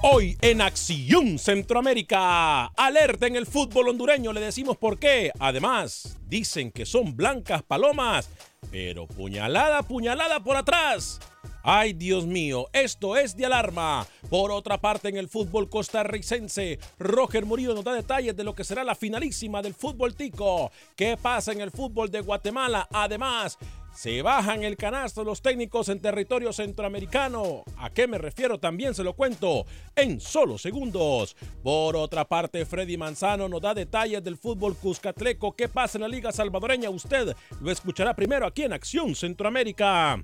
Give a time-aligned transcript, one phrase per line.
[0.00, 5.32] Hoy en Acción Centroamérica, alerta en el fútbol hondureño, le decimos por qué.
[5.40, 8.30] Además, dicen que son blancas palomas,
[8.70, 11.18] pero puñalada, puñalada por atrás.
[11.64, 14.06] Ay, Dios mío, esto es de alarma.
[14.30, 18.64] Por otra parte, en el fútbol costarricense, Roger Murillo nos da detalles de lo que
[18.64, 20.70] será la finalísima del fútbol tico.
[20.94, 22.88] ¿Qué pasa en el fútbol de Guatemala?
[22.92, 23.58] Además,
[23.98, 27.64] se bajan el canasto los técnicos en territorio centroamericano.
[27.78, 28.60] ¿A qué me refiero?
[28.60, 31.34] También se lo cuento en solo segundos.
[31.64, 35.56] Por otra parte, Freddy Manzano nos da detalles del fútbol cuscatleco.
[35.56, 36.90] ¿Qué pasa en la Liga Salvadoreña?
[36.90, 40.22] Usted lo escuchará primero aquí en Acción Centroamérica.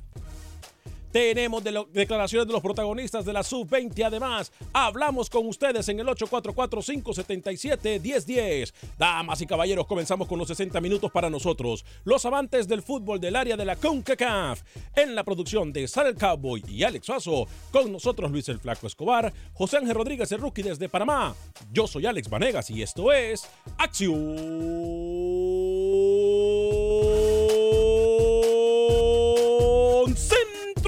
[1.15, 4.05] Tenemos declaraciones de los protagonistas de la Sub-20.
[4.05, 8.75] Además, hablamos con ustedes en el 844-577-1010.
[8.99, 13.37] Damas y caballeros, comenzamos con los 60 minutos para nosotros, los amantes del fútbol del
[13.37, 14.63] área de la CONCACAF.
[14.97, 18.89] En la producción de Sara el Cowboy y Alex Suazo, con nosotros Luis el Flaco
[18.89, 21.37] Escobar, José Ángel Rodríguez el Rookie desde Panamá.
[21.71, 23.49] Yo soy Alex Vanegas y esto es
[23.79, 24.35] Acción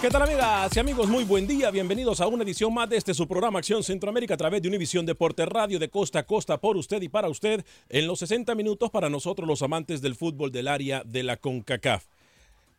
[0.00, 1.08] ¿Qué tal amigas y amigos?
[1.08, 1.70] Muy buen día.
[1.70, 5.06] Bienvenidos a una edición más de este su programa Acción Centroamérica a través de Univisión
[5.06, 8.90] Deporte Radio de costa a costa por usted y para usted en los 60 minutos
[8.90, 12.04] para nosotros los amantes del fútbol del área de la CONCACAF.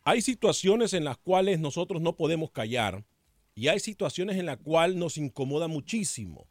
[0.03, 3.03] Hay situaciones en las cuales nosotros no podemos callar
[3.55, 6.47] y hay situaciones en las cuales nos incomoda muchísimo.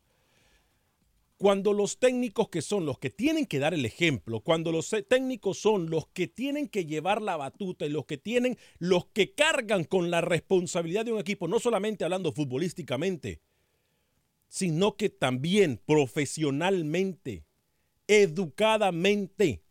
[1.38, 5.58] Cuando los técnicos que son los que tienen que dar el ejemplo, cuando los técnicos
[5.58, 9.84] son los que tienen que llevar la batuta y los que tienen, los que cargan
[9.84, 13.42] con la responsabilidad de un equipo, no solamente hablando futbolísticamente,
[14.48, 17.44] sino que también profesionalmente,
[18.08, 19.62] educadamente,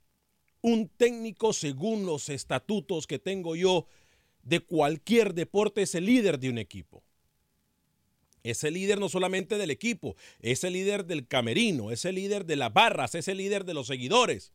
[0.61, 3.87] un técnico según los estatutos que tengo yo
[4.43, 7.03] de cualquier deporte es el líder de un equipo.
[8.45, 12.45] Es el líder no solamente del equipo, es el líder del camerino, es el líder
[12.45, 14.53] de las barras, es el líder de los seguidores.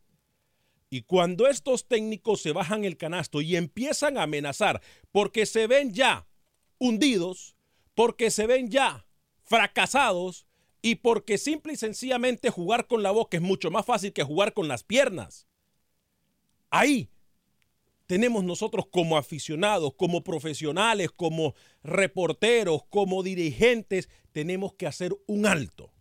[0.91, 4.81] Y cuando estos técnicos se bajan el canasto y empiezan a amenazar
[5.11, 6.29] porque se ven ya
[6.79, 7.57] hundidos,
[7.97, 9.07] porque se ven ya
[9.43, 10.47] fracasados
[10.83, 14.53] y porque simple y sencillamente jugar con la boca es mucho más fácil que jugar
[14.53, 15.49] con las piernas.
[16.71, 17.11] Ahí
[18.11, 21.55] tenemos nosotros como aficionados, como profesionales, como
[21.85, 25.93] reporteros, como dirigentes, tenemos que hacer un alto.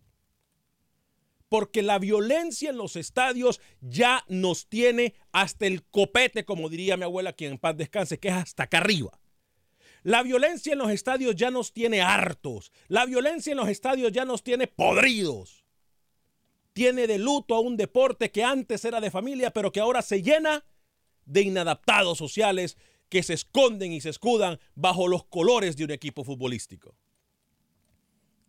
[1.48, 7.04] Porque la violencia en los estadios ya nos tiene hasta el copete, como diría mi
[7.04, 9.20] abuela, quien en paz descanse, que es hasta acá arriba.
[10.02, 12.72] La violencia en los estadios ya nos tiene hartos.
[12.88, 15.64] La violencia en los estadios ya nos tiene podridos.
[16.72, 20.22] Tiene de luto a un deporte que antes era de familia, pero que ahora se
[20.22, 20.64] llena
[21.26, 22.76] de inadaptados sociales
[23.08, 26.94] que se esconden y se escudan bajo los colores de un equipo futbolístico.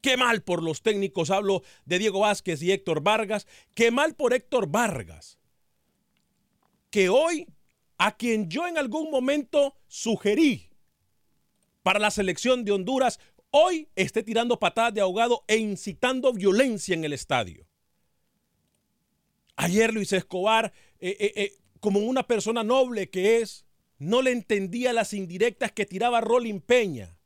[0.01, 3.47] Qué mal por los técnicos, hablo de Diego Vázquez y Héctor Vargas.
[3.75, 5.37] Qué mal por Héctor Vargas,
[6.89, 7.47] que hoy,
[7.97, 10.69] a quien yo en algún momento sugerí
[11.83, 13.19] para la selección de Honduras,
[13.51, 17.67] hoy esté tirando patadas de ahogado e incitando violencia en el estadio.
[19.55, 23.65] Ayer Luis Escobar, eh, eh, eh, como una persona noble que es,
[23.99, 27.17] no le entendía las indirectas que tiraba Rolling Peña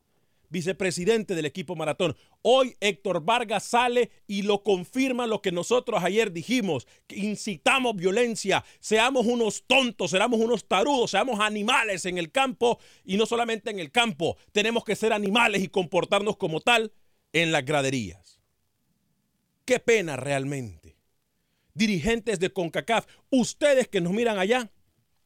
[0.49, 2.15] vicepresidente del equipo maratón.
[2.41, 9.25] Hoy Héctor Vargas sale y lo confirma lo que nosotros ayer dijimos, incitamos violencia, seamos
[9.25, 13.91] unos tontos, seamos unos tarudos, seamos animales en el campo y no solamente en el
[13.91, 16.93] campo, tenemos que ser animales y comportarnos como tal
[17.33, 18.39] en las graderías.
[19.65, 20.94] Qué pena realmente.
[21.75, 24.72] Dirigentes de CONCACAF, ustedes que nos miran allá,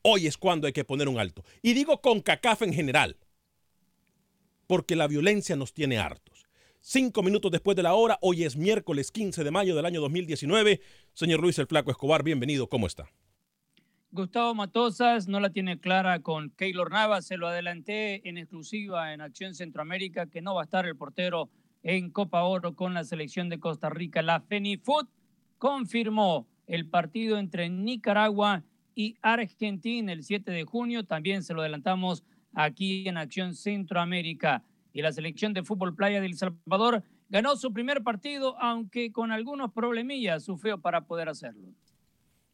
[0.01, 1.45] hoy es cuando hay que poner un alto.
[1.61, 3.17] Y digo CONCACAF en general
[4.69, 6.47] porque la violencia nos tiene hartos.
[6.79, 10.79] Cinco minutos después de la hora, hoy es miércoles 15 de mayo del año 2019.
[11.13, 13.09] Señor Luis el Flaco Escobar, bienvenido, ¿cómo está?
[14.11, 19.21] Gustavo Matosas no la tiene clara con Keylor Navas, se lo adelanté en exclusiva en
[19.21, 21.49] Acción Centroamérica que no va a estar el portero
[21.81, 24.21] en Copa Oro con la selección de Costa Rica.
[24.21, 25.09] La FENIFUT
[25.59, 28.63] confirmó el partido entre Nicaragua
[28.95, 32.23] y Argentina el 7 de junio, también se lo adelantamos
[32.53, 34.63] aquí en Acción Centroamérica.
[34.91, 39.71] Y la selección de fútbol playa de Salvador ganó su primer partido, aunque con algunos
[39.71, 41.69] problemillas sufrió para poder hacerlo.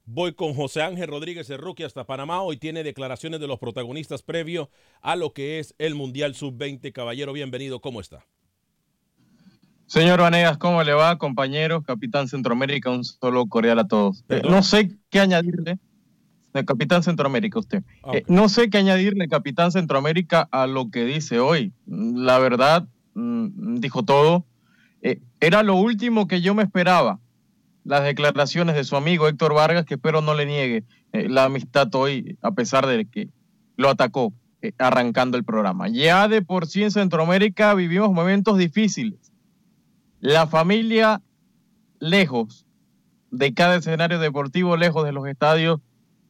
[0.08, 2.42] Voy con José Ángel Rodríguez Rookie hasta Panamá.
[2.42, 4.70] Hoy tiene declaraciones de los protagonistas previo
[5.02, 6.92] a lo que es el Mundial Sub-20.
[6.92, 7.82] Caballero, bienvenido.
[7.82, 8.28] ¿Cómo está?
[9.88, 11.84] Señor Vanegas, ¿cómo le va, compañeros?
[11.86, 14.24] Capitán Centroamérica, un solo cordial a todos.
[14.50, 15.80] no sé qué añadirle
[16.64, 17.84] Capitán Centroamérica, usted.
[18.14, 21.74] Eh, no sé qué añadirle, Capitán Centroamérica, a lo que dice hoy.
[21.86, 24.46] La verdad, mm, dijo todo.
[25.02, 27.20] Eh, era lo último que yo me esperaba.
[27.84, 31.94] Las declaraciones de su amigo Héctor Vargas, que espero no le niegue eh, la amistad
[31.94, 33.30] hoy, a pesar de que
[33.76, 34.34] lo atacó
[34.80, 35.90] arrancando el programa.
[35.90, 39.32] Ya de por sí en Centroamérica vivimos momentos difíciles.
[40.20, 41.22] La familia
[42.00, 42.66] lejos
[43.32, 45.80] de cada escenario deportivo, lejos de los estadios,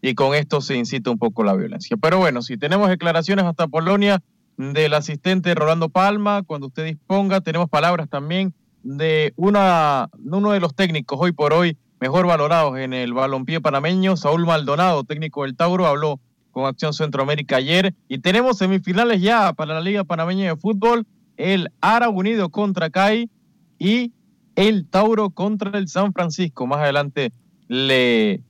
[0.01, 1.97] y con esto se incita un poco la violencia.
[1.97, 4.21] Pero bueno, si tenemos declaraciones hasta Polonia
[4.57, 8.53] del asistente Rolando Palma, cuando usted disponga, tenemos palabras también
[8.83, 14.17] de una, uno de los técnicos hoy por hoy mejor valorados en el balompié panameño,
[14.17, 16.19] Saúl Maldonado, técnico del Tauro, habló
[16.51, 21.05] con Acción Centroamérica ayer y tenemos semifinales ya para la Liga Panameña de Fútbol,
[21.37, 23.29] el Ara Unido contra CAI
[23.79, 24.13] y
[24.55, 26.65] el Tauro contra el San Francisco.
[26.67, 27.31] Más adelante
[27.67, 28.41] le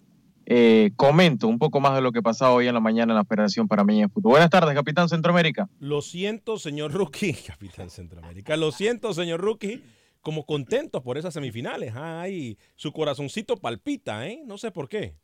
[0.45, 3.25] eh, comento un poco más de lo que pasaba hoy en la mañana en la
[3.25, 4.31] Federación mí en Fútbol.
[4.31, 5.67] Buenas tardes, Capitán Centroamérica.
[5.79, 8.55] Lo siento, señor Rookie, Capitán Centroamérica.
[8.55, 9.81] Lo siento, señor Rookie,
[10.21, 11.93] como contento por esas semifinales.
[11.95, 14.43] Ay, su corazoncito palpita, ¿eh?
[14.45, 15.15] No sé por qué.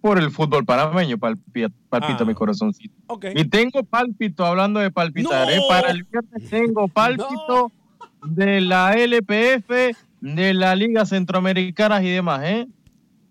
[0.00, 2.94] Por el fútbol panameño palpita, palpita mi ah, corazoncito.
[3.34, 5.60] Y tengo pálpito, hablando de palpitar, ¿eh?
[5.68, 7.70] Para el viernes tengo pálpito
[8.22, 12.66] de la LPF, de la Liga Centroamericana y demás, ¿eh?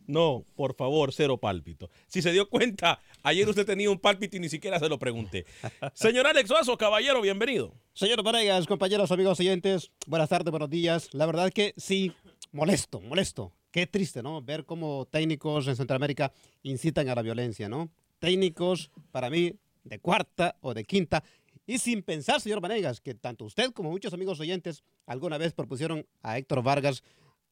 [0.08, 1.92] No, por favor, cero pálpito.
[2.08, 5.46] Si se dio cuenta, ayer usted tenía un pálpito y ni siquiera se lo pregunté.
[5.94, 7.76] Señor Alex Oazo, caballero, bienvenido.
[7.94, 11.10] Señor Paregas, compañeros, amigos oyentes, buenas tardes, buenos días.
[11.14, 12.12] La verdad es que sí,
[12.52, 13.54] molesto, molesto.
[13.70, 14.42] Qué triste, ¿no?
[14.42, 17.92] Ver cómo técnicos en Centroamérica incitan a la violencia, ¿no?
[18.18, 19.54] Técnicos, para mí,
[19.84, 21.24] de cuarta o de quinta.
[21.70, 26.04] Y sin pensar, señor Vanegas, que tanto usted como muchos amigos oyentes alguna vez propusieron
[26.24, 27.04] a Héctor Vargas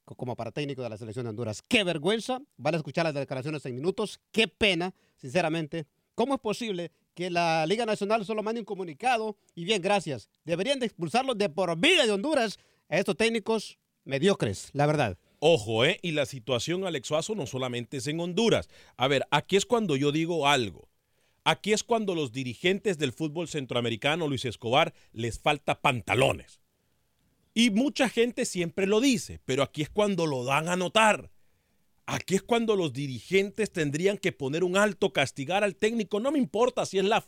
[0.06, 1.62] como para técnico de la selección de Honduras.
[1.68, 5.86] Qué vergüenza, van a escuchar las declaraciones en minutos, qué pena, sinceramente.
[6.16, 9.38] ¿Cómo es posible que la Liga Nacional solo mande un comunicado?
[9.54, 10.30] Y bien, gracias.
[10.46, 12.58] Deberían de expulsarlos de por vida de Honduras
[12.90, 15.20] a estos técnicos mediocres, la verdad.
[15.38, 16.00] Ojo, ¿eh?
[16.02, 18.68] Y la situación, Alex Suazo, no solamente es en Honduras.
[18.96, 20.90] A ver, aquí es cuando yo digo algo.
[21.50, 26.60] Aquí es cuando los dirigentes del fútbol centroamericano, Luis Escobar, les falta pantalones.
[27.54, 31.32] Y mucha gente siempre lo dice, pero aquí es cuando lo dan a notar.
[32.06, 36.20] Aquí es cuando los dirigentes tendrían que poner un alto, castigar al técnico.
[36.20, 37.24] No me importa si es la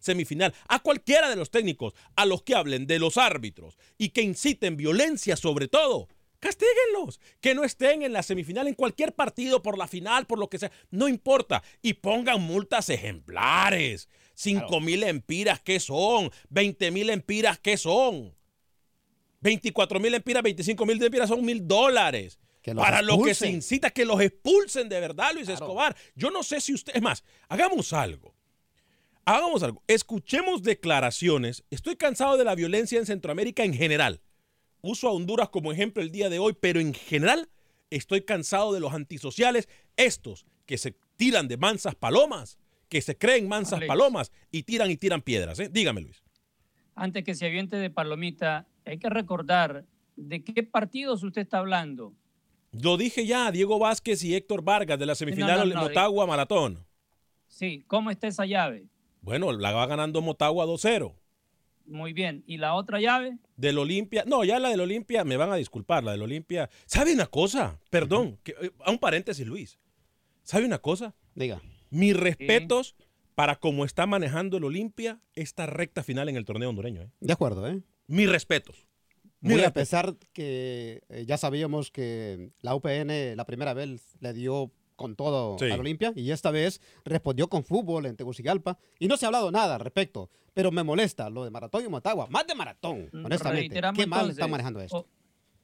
[0.00, 4.22] semifinal, a cualquiera de los técnicos, a los que hablen de los árbitros y que
[4.22, 6.08] inciten violencia sobre todo.
[6.40, 10.48] Castíguenlos, que no estén en la semifinal, en cualquier partido, por la final, por lo
[10.48, 11.62] que sea, no importa.
[11.82, 14.08] Y pongan multas ejemplares.
[14.34, 16.30] 5 mil empiras, ¿qué son?
[16.48, 18.34] 20 mil empiras, ¿qué son?
[19.40, 22.38] 24 mil empiras, 25 mil empiras son mil dólares.
[22.74, 25.96] Para lo que se incita que los expulsen de verdad, Luis Escobar.
[26.14, 28.34] Yo no sé si usted, es más, hagamos algo.
[29.24, 29.82] Hagamos algo.
[29.86, 31.64] Escuchemos declaraciones.
[31.70, 34.20] Estoy cansado de la violencia en Centroamérica en general.
[34.82, 37.48] Uso a Honduras como ejemplo el día de hoy, pero en general
[37.90, 42.58] estoy cansado de los antisociales, estos que se tiran de mansas palomas,
[42.88, 45.58] que se creen mansas palomas y tiran y tiran piedras.
[45.60, 45.68] ¿eh?
[45.70, 46.22] Dígame, Luis.
[46.94, 49.84] Antes que se aviente de palomita, hay que recordar
[50.16, 52.14] de qué partidos usted está hablando.
[52.72, 56.86] Lo dije ya, Diego Vázquez y Héctor Vargas de la semifinal de Motagua Maratón.
[57.48, 58.86] Sí, ¿cómo está esa llave?
[59.22, 61.14] Bueno, la va ganando Motagua 2-0.
[61.86, 62.44] Muy bien.
[62.46, 63.38] ¿Y la otra llave?
[63.56, 64.24] Del Olimpia.
[64.26, 66.70] No, ya la del Olimpia, me van a disculpar, la del Olimpia.
[66.86, 67.80] ¿Sabe una cosa?
[67.90, 69.78] Perdón, que, eh, a un paréntesis, Luis.
[70.42, 71.14] ¿Sabe una cosa?
[71.34, 71.60] Diga.
[71.90, 72.96] Mis respetos
[73.34, 77.02] para cómo está manejando el Olimpia esta recta final en el torneo hondureño.
[77.02, 77.10] ¿eh?
[77.20, 77.80] De acuerdo, ¿eh?
[78.06, 78.86] Mis respetos.
[79.40, 84.70] Muy a pesar que eh, ya sabíamos que la UPN la primera vez le dio
[85.00, 89.24] con todo al Olimpia y esta vez respondió con fútbol en Tegucigalpa y no se
[89.24, 92.54] ha hablado nada al respecto, pero me molesta lo de Maratón y Motagua, más de
[92.54, 93.80] Maratón, mm, honestamente.
[93.94, 95.06] Qué mal está manejando esto.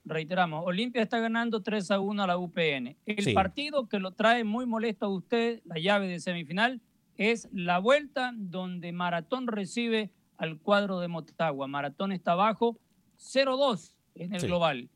[0.06, 2.96] reiteramos, Olimpia está ganando 3 a 1 a la UPN.
[3.04, 6.80] El partido que lo trae muy molesto a usted, la llave de semifinal,
[7.18, 11.66] es la vuelta donde Maratón recibe al cuadro de Motagua.
[11.66, 12.78] Maratón está abajo
[13.18, 14.88] 0-2 en el global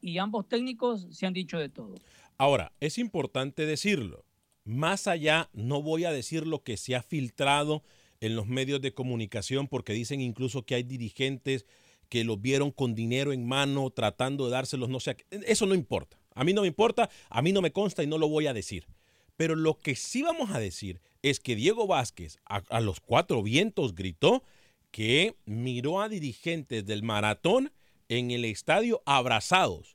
[0.00, 1.94] y ambos técnicos se han dicho de todo.
[2.38, 4.24] Ahora, es importante decirlo.
[4.64, 7.82] Más allá, no voy a decir lo que se ha filtrado
[8.20, 11.66] en los medios de comunicación porque dicen incluso que hay dirigentes
[12.08, 16.18] que los vieron con dinero en mano tratando de dárselos, no sé, eso no importa.
[16.34, 18.54] A mí no me importa, a mí no me consta y no lo voy a
[18.54, 18.86] decir.
[19.36, 23.94] Pero lo que sí vamos a decir es que Diego Vázquez a los cuatro vientos
[23.94, 24.42] gritó
[24.90, 27.72] que miró a dirigentes del maratón
[28.08, 29.93] en el estadio abrazados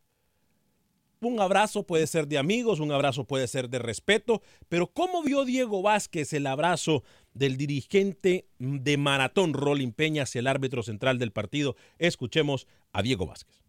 [1.28, 5.46] un abrazo puede ser de amigos, un abrazo puede ser de respeto, pero ¿cómo vio
[5.46, 11.32] Diego Vázquez el abrazo del dirigente de Maratón, Rolín Peña, hacia el árbitro central del
[11.32, 11.76] partido?
[11.98, 13.62] Escuchemos a Diego Vázquez.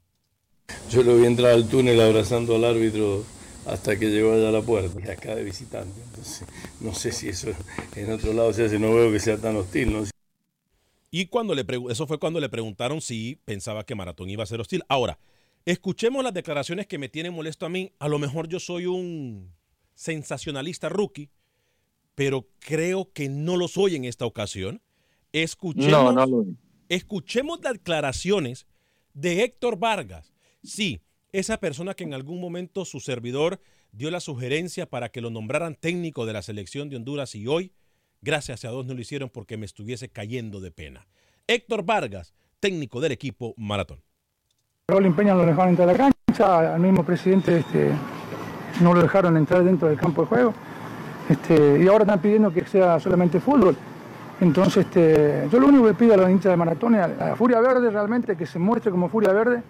[0.91, 3.25] Yo lo vi entrar al túnel abrazando al árbitro
[3.67, 6.01] hasta que llegó allá a la puerta, y acá de visitante.
[6.01, 6.47] Entonces,
[6.81, 7.51] no sé si eso
[7.97, 9.93] en otro lado se hace, no veo que sea tan hostil.
[9.93, 10.05] ¿no?
[11.11, 14.61] Y cuando le eso fue cuando le preguntaron si pensaba que Maratón iba a ser
[14.61, 14.85] hostil.
[14.89, 15.19] Ahora,
[15.65, 17.93] Escuchemos las declaraciones que me tienen molesto a mí.
[17.99, 19.53] A lo mejor yo soy un
[19.95, 21.31] sensacionalista rookie,
[22.15, 24.83] pero creo que no lo soy en esta ocasión.
[25.33, 26.15] Escuchemos,
[26.89, 28.67] escuchemos las declaraciones
[29.15, 30.33] de Héctor Vargas.
[30.63, 31.03] Sí,
[31.33, 33.61] esa persona que en algún momento su servidor
[33.93, 37.73] dio la sugerencia para que lo nombraran técnico de la selección de Honduras y hoy,
[38.23, 41.07] gracias a Dios, no lo hicieron porque me estuviese cayendo de pena.
[41.47, 44.03] Héctor Vargas, técnico del equipo Maratón.
[44.91, 47.91] Raúl Peña lo dejaron entrar a la cancha, al mismo presidente este,
[48.81, 50.55] no lo dejaron entrar dentro del campo de juego.
[51.29, 53.77] Este, y ahora están pidiendo que sea solamente fútbol.
[54.41, 57.61] Entonces, este, yo lo único que pido a los hinchas de maratón es a Furia
[57.61, 59.63] Verde realmente que se muestre como Furia Verde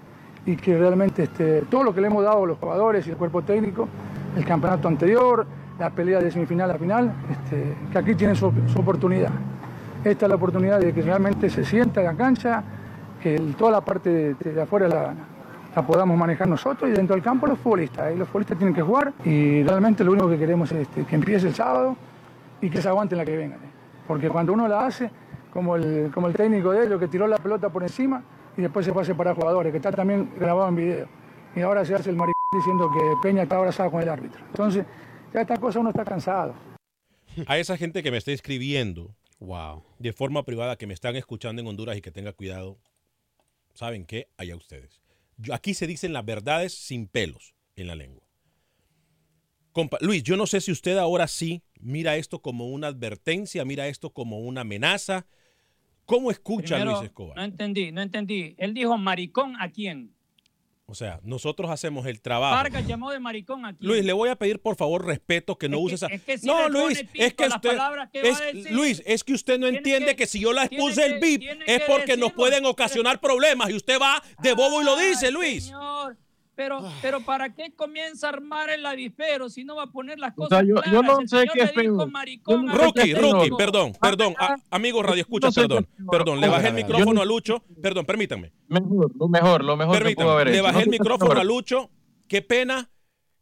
[0.46, 3.16] y que realmente este, todo lo que le hemos dado a los jugadores y el
[3.16, 3.88] cuerpo técnico,
[4.36, 5.44] el campeonato anterior,
[5.78, 8.46] la pelea de semifinal a final, este, que aquí tienen su,
[8.76, 9.30] oportunidad.
[10.04, 12.62] Esta es la oportunidad de que realmente se sienta en la cancha,
[13.22, 15.14] que toda la parte de, afuera la,
[15.82, 18.12] podamos manejar nosotros y dentro del campo los futbolistas.
[18.14, 21.14] Y los futbolistas tienen que jugar y realmente lo único que queremos es este, que
[21.14, 21.96] empiece el sábado
[22.60, 23.60] y que se aguanten la que vengan.
[24.06, 25.10] Porque cuando uno la hace,
[25.52, 28.22] como el, como el técnico de ellos que tiró la pelota por encima
[28.56, 31.08] y después se pase para jugadores, que está también grabado en video.
[31.54, 34.40] Y ahora se hace el maricón diciendo que Peña está abrazado con el árbitro.
[34.46, 34.84] Entonces,
[35.32, 36.54] ya esta cosa uno está cansado.
[37.46, 41.62] A esa gente que me está escribiendo, wow, de forma privada, que me están escuchando
[41.62, 42.78] en Honduras y que tenga cuidado,
[43.74, 44.28] ¿saben qué?
[44.36, 45.00] Allá ustedes.
[45.52, 48.30] aquí se dicen las verdades sin pelos en la lengua.
[50.00, 54.10] Luis, yo no sé si usted ahora sí mira esto como una advertencia, mira esto
[54.10, 55.26] como una amenaza.
[56.04, 57.36] ¿Cómo escucha Luis Escobar?
[57.36, 58.54] No entendí, no entendí.
[58.58, 60.14] Él dijo maricón a quién.
[60.90, 62.56] O sea, nosotros hacemos el trabajo.
[62.56, 63.86] Vargas llamó de maricón aquí.
[63.86, 66.08] Luis, le voy a pedir por favor respeto que no use esa.
[66.42, 67.78] no, Luis, es que usted.
[68.70, 72.16] Luis, es que usted no entiende que, si yo la expuse el VIP es porque
[72.16, 75.66] nos pueden ocasionar problemas y usted va de bobo y lo dice, Luis.
[75.66, 76.16] Señor.
[76.60, 76.92] Pero, ah.
[77.00, 80.62] pero ¿para qué comienza a armar el avispero si no va a poner las cosas
[80.66, 81.02] yo, claras?
[81.02, 84.34] no sé qué es Rookie, rookie, perdón, perdón.
[84.70, 85.88] amigo Radio Escucha, perdón.
[86.10, 87.64] Perdón, le bajé el micrófono a Lucho.
[87.80, 88.52] Perdón, permítanme.
[88.68, 91.88] Mejor, lo mejor, lo mejor Permítanme, le bajé el micrófono a Lucho.
[92.28, 92.90] Qué pena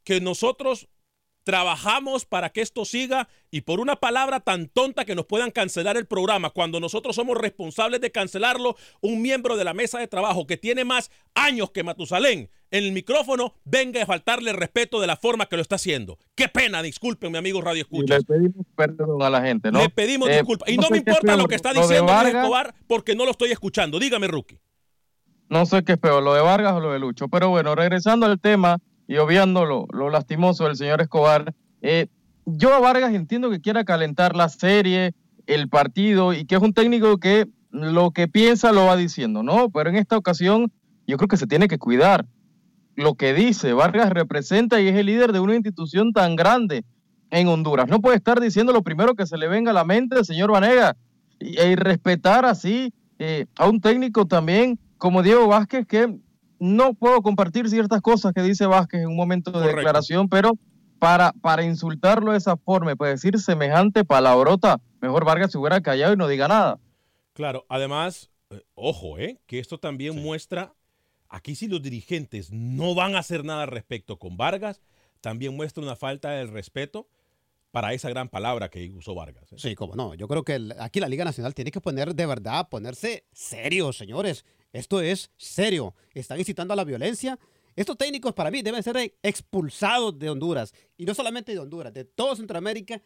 [0.04, 0.88] que nosotros
[1.48, 5.96] trabajamos para que esto siga y por una palabra tan tonta que nos puedan cancelar
[5.96, 10.46] el programa, cuando nosotros somos responsables de cancelarlo, un miembro de la mesa de trabajo
[10.46, 15.16] que tiene más años que Matusalén en el micrófono venga a faltarle respeto de la
[15.16, 16.18] forma que lo está haciendo.
[16.34, 18.18] Qué pena, disculpen, mi amigo Radio Escucha.
[18.18, 19.78] Le pedimos perdón a la gente, ¿no?
[19.78, 20.68] Le pedimos eh, disculpas.
[20.68, 23.98] Y no, me importa lo que está diciendo Escobar porque no lo estoy escuchando.
[23.98, 24.60] Dígame, Rookie.
[25.48, 27.28] No sé qué es peor, lo de Vargas o lo de Lucho.
[27.28, 32.08] Pero bueno, regresando al tema y obviando lo, lastimoso del señor Escobar, eh,
[32.44, 35.14] yo a Vargas entiendo que quiera calentar la serie,
[35.46, 39.70] el partido y que es un técnico que lo que piensa lo va diciendo, ¿no?
[39.70, 40.70] Pero en esta ocasión
[41.06, 42.26] yo creo que se tiene que cuidar
[42.96, 43.72] lo que dice.
[43.72, 46.84] Vargas representa y es el líder de una institución tan grande
[47.30, 47.88] en Honduras.
[47.88, 50.96] No puede estar diciendo lo primero que se le venga a la mente, señor Vanega,
[51.40, 56.18] y, respetar así eh, a un técnico también como Diego Vázquez, que
[56.58, 60.52] no puedo compartir ciertas cosas que dice Vázquez en un momento de declaración, pero
[60.98, 66.12] para, para insultarlo de esa forma, para decir semejante palabrota, mejor Vargas se hubiera callado
[66.12, 66.80] y no diga nada.
[67.32, 70.74] Claro, además, eh, ojo, eh, que esto también muestra,
[71.28, 74.80] aquí si los dirigentes no van a hacer nada al respecto con Vargas,
[75.20, 77.08] también muestra una falta de respeto
[77.70, 79.52] para esa gran palabra que usó Vargas.
[79.52, 79.56] ¿eh?
[79.58, 80.14] Sí, como no.
[80.14, 84.44] Yo creo que aquí la Liga Nacional tiene que poner de verdad, ponerse serio, señores.
[84.72, 85.94] Esto es serio.
[86.14, 87.38] Están incitando a la violencia.
[87.76, 90.74] Estos técnicos para mí deben ser expulsados de Honduras.
[90.96, 93.00] Y no solamente de Honduras, de toda Centroamérica,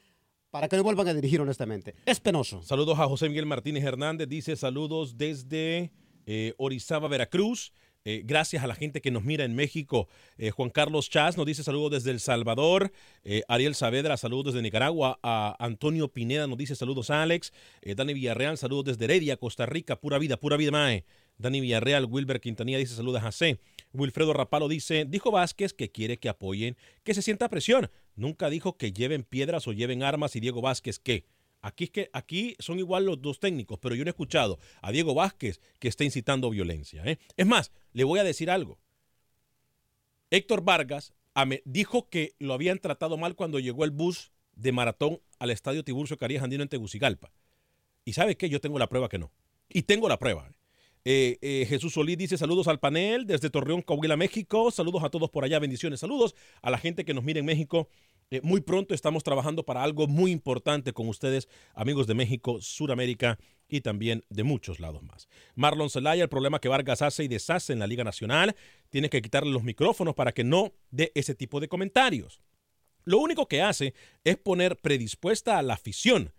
[0.52, 1.94] para que no vuelvan a dirigir honestamente.
[2.04, 2.62] Es penoso.
[2.62, 4.28] Saludos a José Miguel Martínez Hernández.
[4.28, 5.92] Dice saludos desde
[6.26, 7.72] eh, Orizaba, Veracruz.
[8.04, 10.08] Eh, gracias a la gente que nos mira en México.
[10.36, 12.92] Eh, Juan Carlos Chaz nos dice saludos desde El Salvador.
[13.48, 15.18] Ariel Saavedra, saludos desde Nicaragua.
[15.22, 17.52] A Antonio Pineda nos dice saludos Alex.
[17.96, 20.00] Dani Villarreal, saludos desde Heredia, Costa Rica.
[20.00, 21.04] Pura vida, pura vida, Mae.
[21.42, 23.60] Dani Villarreal, Wilber Quintanilla dice saludos a C.
[23.92, 27.90] Wilfredo Rapalo dice, dijo Vázquez que quiere que apoyen, que se sienta presión.
[28.14, 31.26] Nunca dijo que lleven piedras o lleven armas y Diego Vázquez que.
[31.64, 34.90] Aquí, es que, aquí son igual los dos técnicos, pero yo no he escuchado a
[34.90, 37.04] Diego Vázquez que está incitando violencia.
[37.04, 37.18] ¿eh?
[37.36, 38.80] Es más, le voy a decir algo.
[40.30, 41.12] Héctor Vargas
[41.64, 46.16] dijo que lo habían tratado mal cuando llegó el bus de maratón al estadio Tiburcio
[46.16, 47.32] Carías Andino en Tegucigalpa.
[48.04, 48.48] Y sabe qué?
[48.48, 49.30] Yo tengo la prueba que no.
[49.68, 50.48] Y tengo la prueba.
[50.48, 50.61] ¿eh?
[51.04, 54.70] Eh, Jesús Solís dice saludos al panel desde Torreón, Coahuila, México.
[54.70, 56.00] Saludos a todos por allá, bendiciones.
[56.00, 57.88] Saludos a la gente que nos mira en México
[58.32, 63.38] eh, muy pronto estamos trabajando para algo muy importante con ustedes, amigos de México, Sudamérica
[63.68, 65.28] y también de muchos lados más.
[65.54, 68.56] Marlon Zelaya, el problema que Vargas hace y deshace en la Liga Nacional,
[68.88, 72.40] tiene que quitarle los micrófonos para que no dé ese tipo de comentarios.
[73.04, 73.92] Lo único que hace
[74.24, 76.32] es poner predispuesta a la afición,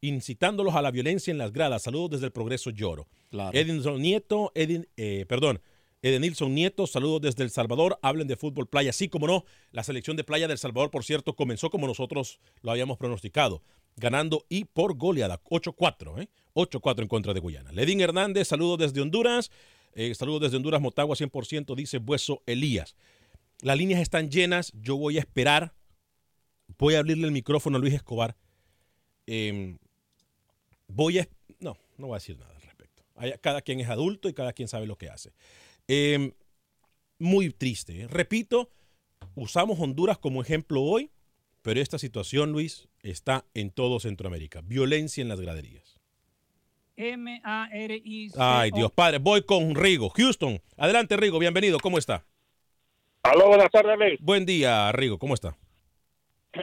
[0.00, 1.82] incitándolos a la violencia en las gradas.
[1.82, 3.08] Saludos desde el Progreso Lloro.
[3.52, 5.60] Edinson Nieto, Edin, eh, perdón,
[6.02, 7.98] Edenilson Nieto, saludos desde El Salvador.
[8.02, 8.92] Hablen de fútbol playa.
[8.92, 12.70] Sí, como no, la selección de playa del Salvador, por cierto, comenzó como nosotros lo
[12.70, 13.62] habíamos pronosticado,
[13.96, 16.28] ganando y por goleada, 8-4, ¿eh?
[16.54, 17.70] 8-4 en contra de Guyana.
[17.72, 19.50] Ledín Hernández, saludos desde Honduras.
[19.94, 22.96] Eh, saludos desde Honduras, Motagua 100%, dice Bueso Elías.
[23.60, 25.74] Las líneas están llenas, yo voy a esperar.
[26.78, 28.36] Voy a abrirle el micrófono a Luis Escobar.
[29.26, 29.76] Em,
[30.88, 31.28] voy a...
[31.58, 32.59] No, no voy a decir nada
[33.40, 35.32] Cada quien es adulto y cada quien sabe lo que hace.
[35.88, 36.32] Em,
[37.18, 38.02] muy triste.
[38.02, 38.06] ¿eh?
[38.08, 38.70] Repito,
[39.34, 41.10] usamos Honduras como ejemplo hoy,
[41.62, 44.62] pero esta situación, Luis, está en todo Centroamérica.
[44.62, 46.00] Violencia en las graderías.
[46.96, 48.30] M-A-R-I.
[48.36, 49.18] Ay, Dios padre.
[49.18, 50.10] Voy con Rigo.
[50.10, 50.60] Houston.
[50.76, 51.38] Adelante, Rigo.
[51.38, 51.78] Bienvenido.
[51.78, 52.24] ¿Cómo está?
[53.22, 54.22] Aló, buenas tardes, Alex.
[54.22, 55.18] Buen día, Rigo.
[55.18, 55.56] ¿Cómo está?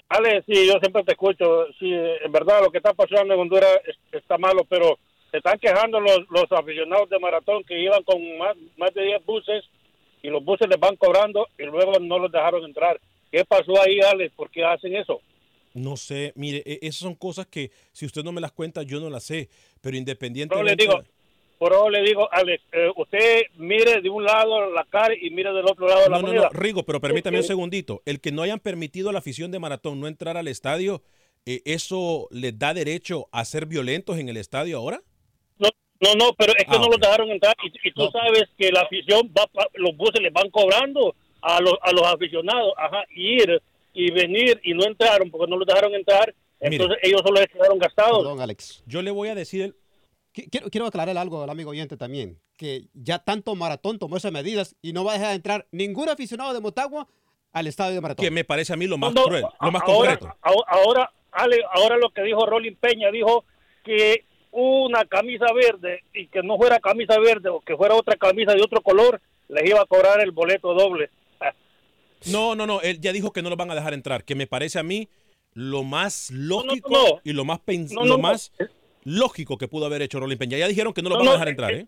[0.09, 1.67] Alex, sí, yo siempre te escucho.
[1.79, 3.79] Sí, en verdad lo que está pasando en Honduras
[4.11, 4.99] está malo, pero
[5.31, 9.25] se están quejando los, los aficionados de maratón que iban con más, más de 10
[9.25, 9.63] buses
[10.23, 12.99] y los buses les van cobrando y luego no los dejaron entrar.
[13.31, 14.33] ¿Qué pasó ahí, Alex?
[14.35, 15.21] ¿Por qué hacen eso?
[15.73, 18.99] No sé, mire, e, esas son cosas que si usted no me las cuenta, yo
[18.99, 19.49] no las sé,
[19.81, 20.75] pero independientemente...
[21.59, 25.29] Pero le digo, le digo, Alex, eh, usted mire de un lado la cara y
[25.29, 28.01] mire del otro lado la no, No, no, Rigo, pero permítame un segundito.
[28.05, 31.03] El que no hayan permitido a la afición de Maratón no entrar al estadio,
[31.45, 35.01] eh, ¿eso les da derecho a ser violentos en el estadio ahora?
[35.99, 38.81] No, no, pero es que ah, no los dejaron entrar y, tú sabes que la
[38.81, 43.61] afición, va, los buses les van cobrando a los, a los aficionados, ajá, ir
[43.93, 47.79] y venir y no entraron porque no los dejaron entrar, entonces ellos solo les quedaron
[47.79, 48.19] gastados.
[48.19, 48.83] Perdón, Alex.
[48.85, 49.75] Yo le voy a decir...
[50.33, 54.75] Quiero, quiero aclarar algo al amigo oyente también, que ya tanto Maratón tomó esas medidas
[54.83, 57.07] y no va a dejar entrar ningún aficionado de Motagua
[57.53, 58.23] al estadio de Maratón.
[58.23, 60.37] Que me parece a mí lo más cruel, lo más ahora, concreto.
[60.67, 63.45] Ahora, Ale, ahora lo que dijo Rolín Peña, dijo
[63.83, 64.26] que
[64.59, 68.63] una camisa verde y que no fuera camisa verde o que fuera otra camisa de
[68.63, 71.09] otro color, les iba a cobrar el boleto doble.
[72.31, 74.47] No, no, no, él ya dijo que no lo van a dejar entrar, que me
[74.47, 75.07] parece a mí
[75.53, 78.51] lo más lógico y lo más lo más
[79.03, 80.57] lógico que pudo haber hecho Rolín Peña.
[80.57, 81.87] Ya dijeron que no lo van a dejar entrar, ¿eh?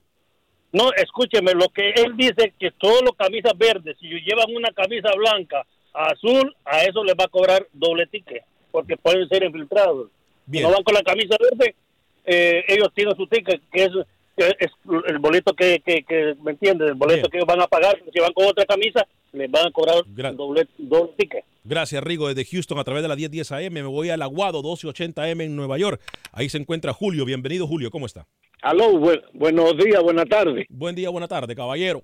[0.71, 5.10] No, escúcheme, lo que él dice que todos los camisas verdes, si llevan una camisa
[5.17, 10.12] blanca, azul, a eso les va a cobrar doble ticket, porque pueden ser infiltrados.
[10.51, 11.73] Si no van con la camisa verde,
[12.25, 13.91] eh, ellos tienen su ticket, que es
[14.60, 14.71] es
[15.08, 16.89] el boleto que, que, que ¿me entiendes?
[16.89, 19.71] El boleto que ellos van a pagar, si van con otra camisa, les van a
[19.71, 20.03] cobrar
[20.36, 21.43] doble, doble ticket.
[21.63, 23.73] Gracias, Rigo, desde Houston a través de la 1010 AM.
[23.73, 26.01] Me voy al Aguado 1280 AM en Nueva York.
[26.32, 27.25] Ahí se encuentra Julio.
[27.25, 27.91] Bienvenido, Julio.
[27.91, 28.25] ¿Cómo está?
[28.62, 28.97] Aló,
[29.34, 30.65] buenos días, buenas tardes.
[30.69, 32.03] Buen día, buena tarde, caballero.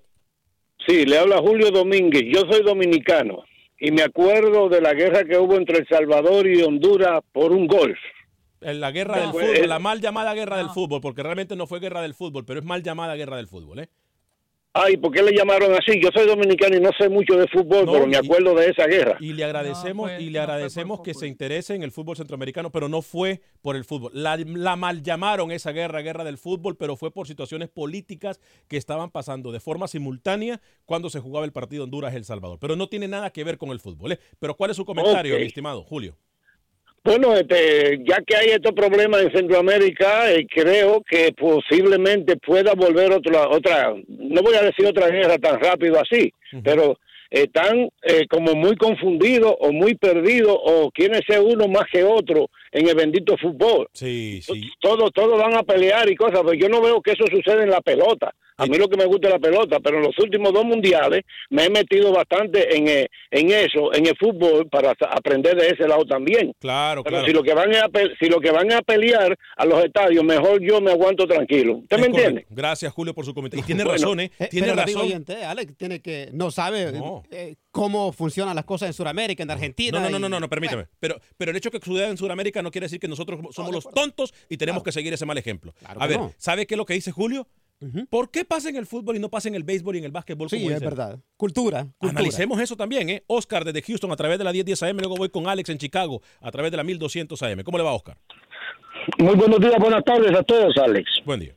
[0.86, 2.22] Sí, le habla Julio Domínguez.
[2.32, 3.44] Yo soy dominicano
[3.78, 7.66] y me acuerdo de la guerra que hubo entre El Salvador y Honduras por un
[7.66, 7.98] golf.
[8.66, 11.78] En la guerra del fútbol, la mal llamada guerra del fútbol, porque realmente no fue
[11.78, 13.88] guerra del fútbol, pero es mal llamada guerra del fútbol, ¿eh?
[14.72, 16.00] Ay, ¿por qué le llamaron así?
[16.02, 19.16] Yo soy dominicano y no sé mucho de fútbol, pero me acuerdo de esa guerra.
[19.20, 23.02] Y le agradecemos y le agradecemos que se interese en el fútbol centroamericano, pero no
[23.02, 24.10] fue por el fútbol.
[24.12, 28.76] La, la, mal llamaron esa guerra, guerra del fútbol, pero fue por situaciones políticas que
[28.76, 32.58] estaban pasando de forma simultánea cuando se jugaba el partido Honduras-El Salvador.
[32.60, 34.12] Pero no tiene nada que ver con el fútbol.
[34.12, 34.18] ¿eh?
[34.40, 36.18] Pero ¿cuál es su comentario, mi estimado Julio?
[37.06, 43.12] Bueno, este, ya que hay estos problemas en Centroamérica, eh, creo que posiblemente pueda volver
[43.12, 46.32] otra, otra, no voy a decir otra guerra tan rápido así,
[46.64, 46.98] pero
[47.30, 52.50] están eh, como muy confundidos o muy perdidos o quieren ser uno más que otro
[52.72, 53.88] en el bendito fútbol.
[53.92, 54.68] Sí, sí.
[54.80, 57.70] Todos todo van a pelear y cosas, pero yo no veo que eso suceda en
[57.70, 58.34] la pelota.
[58.58, 61.22] A mí lo que me gusta es la pelota, pero en los últimos dos mundiales
[61.50, 65.86] me he metido bastante en, eh, en eso, en el fútbol, para aprender de ese
[65.86, 66.52] lado también.
[66.58, 67.26] Claro, Pero claro.
[67.26, 67.86] si lo que van a
[68.18, 71.76] si lo que van a pelear a los estadios, mejor yo me aguanto tranquilo.
[71.76, 72.18] ¿Usted me correcto.
[72.28, 72.46] entiende?
[72.50, 73.62] Gracias, Julio, por su comentario.
[73.62, 74.30] Y tiene Bueno, razón, ¿eh?
[74.38, 75.02] Eh, Tiene pero razón.
[75.02, 76.92] oyente, Alex tiene que no sabe
[77.30, 79.98] eh, cómo funcionan las cosas en Sudamérica, en Argentina.
[79.98, 80.86] No, no, no, no, no, no, permítame.
[80.98, 83.88] Pero, pero el hecho que suceda en Sudamérica no quiere decir que nosotros somos los
[83.90, 85.74] tontos y tenemos que seguir ese mal ejemplo.
[85.84, 86.32] a ver, no.
[86.38, 87.46] ¿sabe qué es lo que dice Julio?
[88.08, 90.10] ¿Por qué pasa en el fútbol y no pasa en el béisbol y en el
[90.12, 90.48] básquetbol?
[90.48, 91.18] Sí, como es verdad.
[91.36, 92.10] Cultura, cultura.
[92.10, 93.22] Analicemos eso también, ¿eh?
[93.26, 96.22] Oscar desde Houston a través de la 1010 AM, luego voy con Alex en Chicago
[96.40, 97.62] a través de la 1200 AM.
[97.64, 98.16] ¿Cómo le va, Oscar?
[99.18, 101.08] Muy buenos días, buenas tardes a todos, Alex.
[101.24, 101.52] Buen día.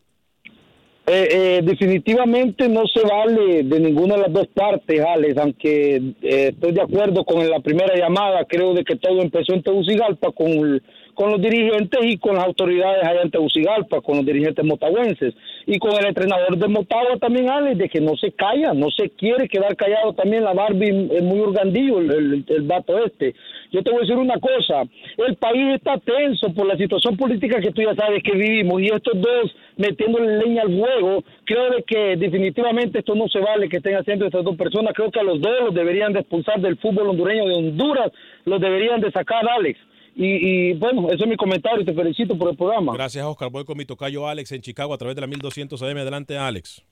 [1.11, 6.49] Eh, eh, definitivamente no se vale de ninguna de las dos partes, Alex, aunque eh,
[6.53, 10.47] estoy de acuerdo con la primera llamada, creo de que todo empezó en Tegucigalpa con,
[10.51, 10.83] el-
[11.19, 15.77] con los dirigentes y con las autoridades allá en Tegucigalpa, con los dirigentes motagüenses y
[15.77, 19.49] con el entrenador de Motagua también, Alex, de que no se calla, no se quiere
[19.49, 23.35] quedar callado también la Barbie, es muy organdillo el, el, el vato este.
[23.69, 24.83] Yo te voy a decir una cosa,
[25.17, 28.85] el país está tenso por la situación política que tú ya sabes que vivimos y
[28.85, 33.77] estos dos metiéndole leña al fuego, creo de que definitivamente esto no se vale que
[33.77, 36.77] estén haciendo estas dos personas, creo que a los dos los deberían de expulsar del
[36.77, 38.09] fútbol hondureño de Honduras,
[38.45, 39.88] los deberían de sacar, Alex.
[40.15, 42.93] Y, y bueno, ese es mi comentario, te felicito por el programa.
[42.93, 43.49] Gracias, Oscar.
[43.49, 45.97] Voy con mi tocayo Alex en Chicago a través de la 1200 AM.
[45.97, 46.83] Adelante, Alex.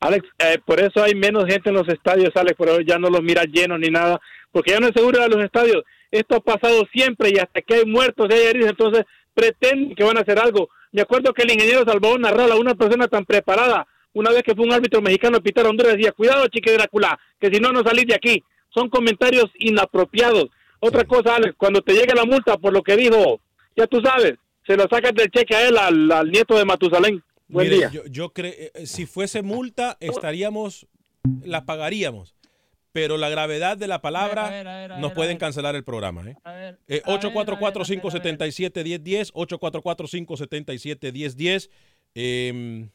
[0.00, 3.10] Alex, eh, por eso hay menos gente en los estadios, Alex, por eso ya no
[3.10, 4.20] los mira llenos ni nada,
[4.52, 5.82] porque ya no es seguro de los estadios.
[6.10, 10.16] Esto ha pasado siempre y hasta que hay muertos hay heridos, entonces pretenden que van
[10.16, 10.68] a hacer algo.
[10.92, 14.64] Me acuerdo que el ingeniero Salvador Narrala, una persona tan preparada, una vez que fue
[14.64, 17.82] un árbitro mexicano a pitar a Honduras, decía, cuidado, chique Drácula, que si no, no
[17.82, 18.42] salís de aquí.
[18.70, 20.46] Son comentarios inapropiados.
[20.80, 23.40] Otra cosa, Alex, cuando te llegue la multa por lo que dijo,
[23.76, 24.34] ya tú sabes,
[24.66, 27.22] se lo sacas del cheque a él, al, al nieto de Matusalén.
[27.48, 27.90] Buen Mire, día.
[27.90, 30.86] Yo, yo creo, eh, si fuese multa, estaríamos,
[31.42, 32.34] la pagaríamos.
[32.92, 36.24] Pero la gravedad de la palabra nos pueden cancelar el programa.
[36.28, 36.34] ¿eh?
[36.88, 41.68] Eh, 844-577-1010, 844-577-1010.
[42.14, 42.88] Eh,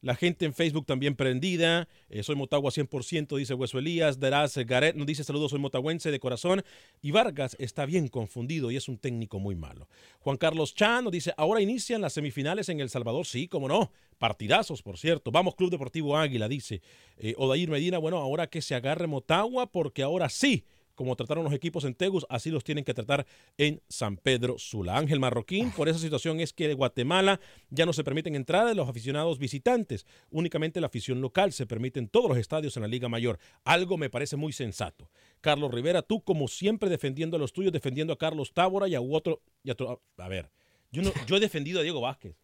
[0.00, 1.88] la gente en Facebook también prendida.
[2.08, 4.20] Eh, soy Motagua 100%, dice Hueso Elías.
[4.20, 6.62] Deraz Garet nos dice saludos, soy motagüense de corazón.
[7.02, 9.88] Y Vargas está bien confundido y es un técnico muy malo.
[10.20, 13.26] Juan Carlos Chan nos dice, ahora inician las semifinales en El Salvador.
[13.26, 13.90] Sí, cómo no.
[14.18, 15.30] Partidazos, por cierto.
[15.30, 16.80] Vamos, Club Deportivo Águila, dice.
[17.16, 20.64] Eh, Odair Medina, bueno, ahora que se agarre Motagua porque ahora sí
[20.98, 23.24] como trataron los equipos en Tegus, así los tienen que tratar
[23.56, 24.98] en San Pedro Sula.
[24.98, 27.38] Ángel Marroquín, por esa situación es que de Guatemala
[27.70, 32.00] ya no se permiten entradas de los aficionados visitantes, únicamente la afición local se permite
[32.00, 33.38] en todos los estadios en la Liga Mayor.
[33.62, 35.08] Algo me parece muy sensato.
[35.40, 39.00] Carlos Rivera, tú como siempre defendiendo a los tuyos, defendiendo a Carlos Tábora y a
[39.00, 40.50] otro, y a, ver,
[40.90, 42.34] yo, no, yo he defendido a Diego Vázquez.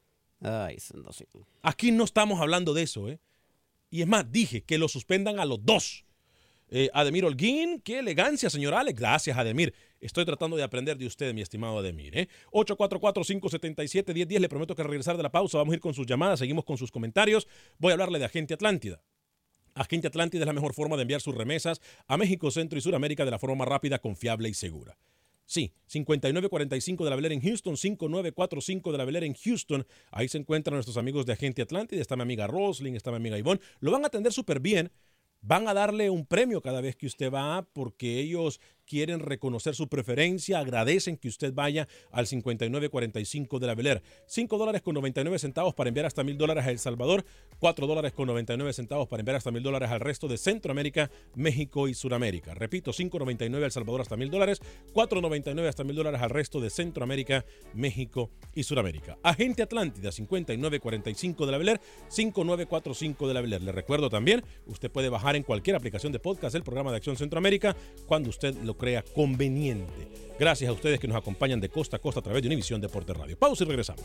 [0.41, 0.77] Ay.
[1.63, 3.19] Aquí no estamos hablando de eso, ¿eh?
[3.91, 6.05] Y es más, dije que lo suspendan a los dos.
[6.77, 8.99] Eh, Ademir Holguín, qué elegancia, señor Alex.
[8.99, 9.73] Gracias, Ademir.
[10.01, 12.19] Estoy tratando de aprender de usted, mi estimado Ademir.
[12.19, 12.29] ¿eh?
[12.51, 14.41] 844-577-1010.
[14.41, 16.65] Le prometo que al regresar de la pausa vamos a ir con sus llamadas, seguimos
[16.65, 17.47] con sus comentarios.
[17.79, 19.01] Voy a hablarle de Agente Atlántida.
[19.77, 23.25] Agente Atlántida es la mejor forma de enviar sus remesas a México, Centro y Sudamérica
[23.25, 24.99] de la forma rápida, confiable y segura.
[25.47, 29.87] Sí, 5945 de la Beler en Houston, 5945 de la Beler en Houston.
[30.11, 32.01] Ahí se encuentran nuestros amigos de Agente Atlántida.
[32.01, 33.61] Está mi amiga Rosling, está mi amiga Ivonne.
[33.79, 34.91] Lo van a atender súper bien.
[35.47, 39.89] Van a darle un premio cada vez que usted va porque ellos quieren reconocer su
[39.89, 44.03] preferencia, agradecen que usted vaya al 5945 de la Beler.
[44.27, 47.25] 5 dólares con 99 centavos para enviar hasta mil dólares a El Salvador,
[47.59, 51.89] 4 dólares con 99 centavos para enviar hasta mil dólares al resto de Centroamérica, México
[51.89, 52.55] y Sudamérica.
[52.55, 54.61] Repito, 5.99 a El Salvador hasta mil dólares,
[54.93, 57.45] 4.99 hasta mil dólares al resto de Centroamérica,
[57.75, 59.19] México y Sudamérica.
[59.23, 63.63] Agente Atlántida 5945 de la Beler, 5945 de la Beler.
[63.63, 67.17] Le recuerdo también, usted puede bajar en cualquier aplicación de podcast el programa de Acción
[67.17, 70.09] Centroamérica cuando usted lo crea conveniente.
[70.39, 73.13] Gracias a ustedes que nos acompañan de costa a costa a través de Univisión Deporte
[73.15, 73.39] Radio.
[73.39, 74.05] Pausa y regresamos.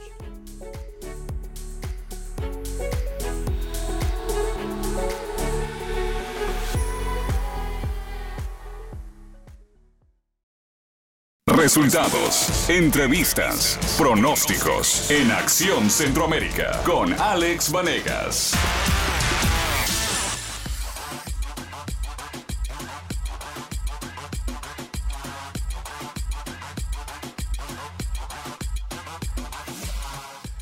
[11.60, 18.54] Resultados, entrevistas, pronósticos en Acción Centroamérica con Alex Vanegas.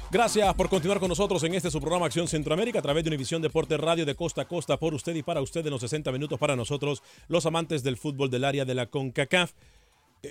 [0.10, 3.42] Gracias por continuar con nosotros en este su programa Acción Centroamérica a través de Univisión
[3.42, 6.40] Deporte Radio de costa a costa por usted y para usted en los 60 minutos
[6.40, 9.52] para nosotros, los amantes del fútbol del área de la CONCACAF.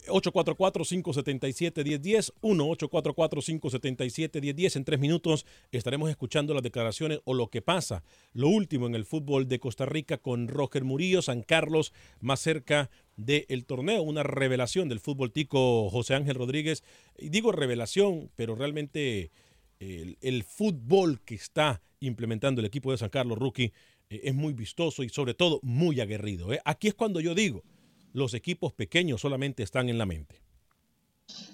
[0.08, 4.76] 844-577-1010, 1-844-577-1010.
[4.76, 9.04] En tres minutos estaremos escuchando las declaraciones o lo que pasa, lo último en el
[9.04, 14.88] fútbol de Costa Rica con Roger Murillo, San Carlos más cerca del torneo, una revelación
[14.88, 16.82] del fútbol tico José Ángel Rodríguez.
[17.18, 19.30] Y digo revelación, pero realmente
[19.80, 23.72] el, fútbol que está implementando el equipo de San Carlos Rookie
[24.10, 26.52] eh, es muy vistoso y sobre todo muy aguerrido.
[26.52, 26.60] ¿eh?
[26.64, 27.62] Aquí es cuando yo digo,
[28.12, 30.40] los equipos pequeños solamente están en la mente.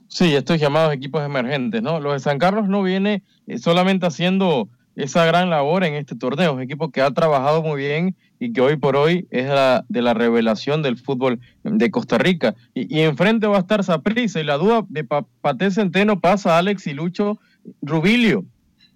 [0.08, 1.98] Sí, estos llamados equipos emergentes, ¿no?
[1.98, 6.50] Los de San Carlos no viene eh, solamente haciendo esa gran labor en este torneo,
[6.50, 9.84] es un equipo que ha trabajado muy bien y que hoy por hoy es la,
[9.88, 12.54] de la revelación del fútbol de Costa Rica.
[12.74, 16.86] Y, enfrente va a estar Saprissa y la duda de Paté Centeno pasa a Alex
[16.88, 17.38] y Lucho
[17.80, 18.44] Rubilio.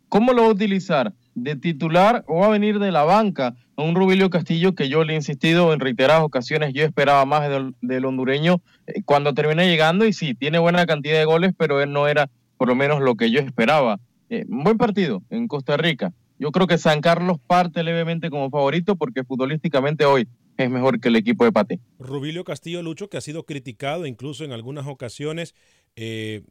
[0.09, 1.13] ¿Cómo lo va a utilizar?
[1.35, 3.55] ¿De titular o va a venir de la banca?
[3.77, 7.49] A un Rubilio Castillo que yo le he insistido en reiteradas ocasiones, yo esperaba más
[7.83, 11.93] del, hondureño eh, cuando terminé llegando y sí, tiene buena cantidad de goles, pero él
[11.93, 14.01] no era por lo menos lo que yo esperaba.
[14.31, 16.13] Eh, buen partido en Costa Rica.
[16.39, 21.09] Yo creo que San Carlos parte levemente como favorito porque futbolísticamente hoy es mejor que
[21.09, 21.81] el equipo de Pate.
[21.99, 25.55] Rubilio Castillo Lucho, que ha sido criticado incluso en algunas ocasiones,
[25.97, 26.43] eh,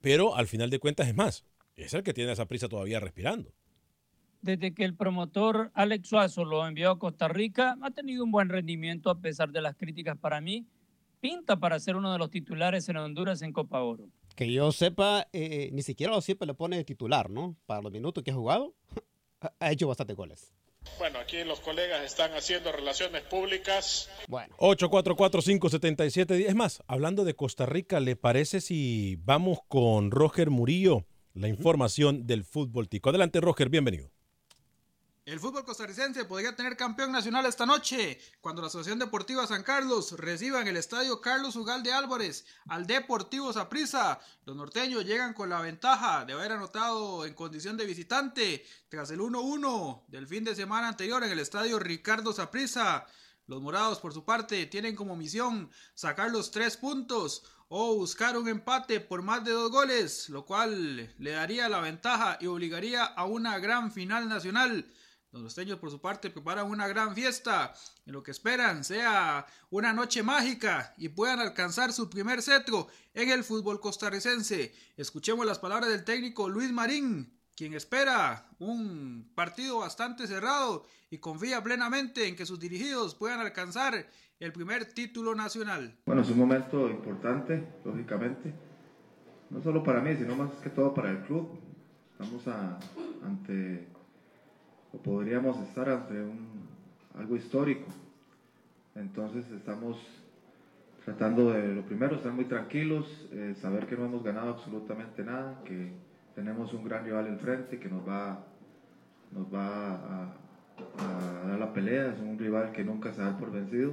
[0.00, 1.44] pero al final de cuentas es más,
[1.76, 3.52] es el que tiene esa prisa todavía respirando.
[4.42, 8.50] Desde que el promotor Alex Suazo lo envió a Costa Rica, ha tenido un buen
[8.50, 10.66] rendimiento a pesar de las críticas para mí.
[11.20, 14.10] Pinta para ser uno de los titulares en Honduras en Copa Oro.
[14.36, 17.56] Que yo sepa, eh, eh, ni siquiera lo siempre le pone de titular, ¿no?
[17.64, 18.74] Para los minutos que ha jugado,
[19.58, 20.52] ha hecho bastantes goles.
[20.98, 24.08] Bueno, aquí los colegas están haciendo relaciones públicas.
[24.28, 24.54] Bueno.
[24.58, 26.46] 844-577.
[26.46, 31.04] Es más, hablando de Costa Rica, ¿le parece si vamos con Roger Murillo?
[31.34, 33.08] La información del fútbol tico.
[33.08, 34.13] Adelante, Roger, bienvenido.
[35.26, 40.12] El fútbol costarricense podría tener campeón nacional esta noche cuando la Asociación Deportiva San Carlos
[40.18, 44.20] reciba en el estadio Carlos Ugalde Álvarez al Deportivo Saprissa.
[44.44, 49.20] Los norteños llegan con la ventaja de haber anotado en condición de visitante tras el
[49.20, 53.06] 1-1 del fin de semana anterior en el estadio Ricardo Saprissa.
[53.46, 58.46] Los morados, por su parte, tienen como misión sacar los tres puntos o buscar un
[58.46, 63.24] empate por más de dos goles, lo cual le daría la ventaja y obligaría a
[63.24, 64.86] una gran final nacional.
[65.34, 67.74] Los costeños, por su parte, preparan una gran fiesta
[68.06, 73.30] en lo que esperan sea una noche mágica y puedan alcanzar su primer cetro en
[73.30, 74.72] el fútbol costarricense.
[74.96, 81.60] Escuchemos las palabras del técnico Luis Marín, quien espera un partido bastante cerrado y confía
[81.64, 84.06] plenamente en que sus dirigidos puedan alcanzar
[84.38, 85.98] el primer título nacional.
[86.06, 88.54] Bueno, es un momento importante, lógicamente,
[89.50, 91.58] no solo para mí, sino más que todo para el club.
[92.12, 92.46] Estamos
[93.24, 93.88] ante
[95.02, 96.64] podríamos estar ante un,
[97.18, 97.86] algo histórico.
[98.94, 99.98] Entonces estamos
[101.04, 105.60] tratando de, lo primero, estar muy tranquilos, eh, saber que no hemos ganado absolutamente nada,
[105.64, 105.92] que
[106.34, 108.44] tenemos un gran rival enfrente que nos va,
[109.32, 110.34] nos va a,
[111.46, 113.92] dar la pelea, es un rival que nunca se da por vencido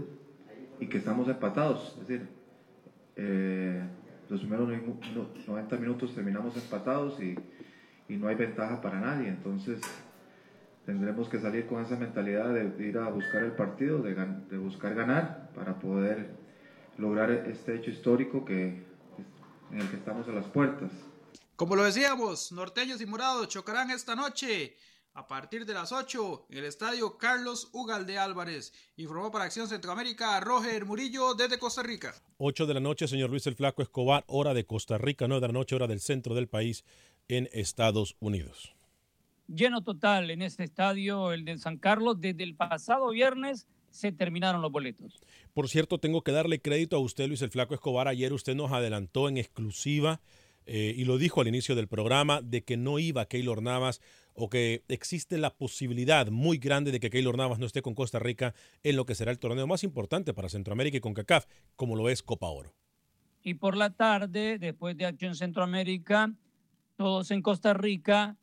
[0.80, 2.28] y que estamos empatados, es decir,
[3.18, 3.84] eh,
[4.30, 4.70] los primeros
[5.48, 7.36] 90 minutos terminamos empatados y,
[8.08, 9.82] y no hay ventaja para nadie, entonces
[10.86, 14.96] tendremos que salir con esa mentalidad de ir a buscar el partido, de, de buscar
[14.96, 16.36] ganar para poder
[16.98, 18.84] lograr este hecho histórico que,
[19.72, 20.92] en el que estamos a las puertas.
[21.56, 24.76] Como lo decíamos, norteños y morados chocarán esta noche
[25.14, 28.74] a partir de las 8 en el estadio Carlos Ugalde Álvarez.
[28.96, 32.16] Informó para Acción Centroamérica Roger Murillo desde Costa Rica.
[32.38, 35.48] 8 de la noche, señor Luis el Flaco Escobar, hora de Costa Rica, 9 de
[35.48, 36.84] la noche, hora del centro del país
[37.28, 38.76] en Estados Unidos.
[39.54, 44.62] Lleno total en este estadio, el de San Carlos, desde el pasado viernes se terminaron
[44.62, 45.20] los boletos.
[45.54, 48.08] Por cierto, tengo que darle crédito a usted, Luis el Flaco Escobar.
[48.08, 50.22] Ayer usted nos adelantó en exclusiva
[50.66, 54.00] eh, y lo dijo al inicio del programa de que no iba Keylor Navas
[54.34, 58.20] o que existe la posibilidad muy grande de que Keylor Navas no esté con Costa
[58.20, 61.98] Rica en lo que será el torneo más importante para Centroamérica y con CACAF, como
[61.98, 62.74] lo es Copa Oro.
[63.44, 66.34] Y por la tarde, después de Acción Centroamérica,
[66.96, 68.38] todos en Costa Rica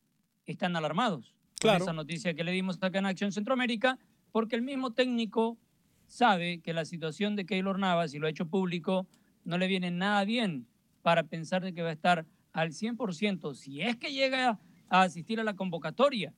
[0.53, 1.35] están alarmados.
[1.61, 1.83] Claro.
[1.83, 3.99] esa noticia que le dimos acá en Acción Centroamérica,
[4.31, 5.59] porque el mismo técnico
[6.07, 9.07] sabe que la situación de Keylor Navas, y lo ha hecho público,
[9.45, 10.67] no le viene nada bien
[11.03, 14.59] para pensar de que va a estar al 100%, si es que llega
[14.89, 16.33] a asistir a la convocatoria,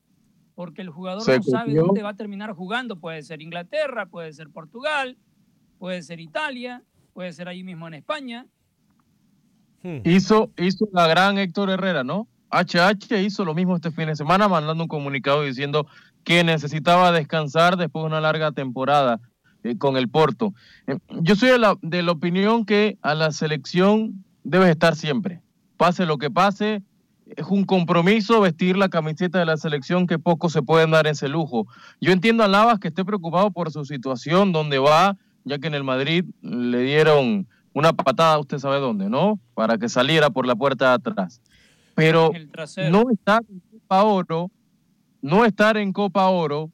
[0.54, 2.98] porque el jugador no sabe dónde va a terminar jugando.
[2.98, 5.16] Puede ser Inglaterra, puede ser Portugal,
[5.78, 6.82] puede ser Italia,
[7.14, 8.46] puede ser ahí mismo en España.
[9.82, 10.00] Hmm.
[10.04, 12.28] Hizo, hizo la gran Héctor Herrera, ¿no?
[12.50, 15.86] HH hizo lo mismo este fin de semana, mandando un comunicado diciendo
[16.24, 19.20] que necesitaba descansar después de una larga temporada
[19.62, 20.54] eh, con el Porto.
[20.86, 25.40] Eh, yo soy de la, de la opinión que a la selección debes estar siempre.
[25.76, 26.82] Pase lo que pase,
[27.36, 31.28] es un compromiso vestir la camiseta de la selección que pocos se pueden dar ese
[31.28, 31.66] lujo.
[32.00, 35.74] Yo entiendo a Navas que esté preocupado por su situación, donde va, ya que en
[35.74, 39.38] el Madrid le dieron una patada, usted sabe dónde, ¿no?
[39.54, 41.40] Para que saliera por la puerta de atrás.
[42.00, 42.32] Pero
[42.90, 44.50] no estar en Copa Oro,
[45.22, 46.70] no estar en Copa Oro,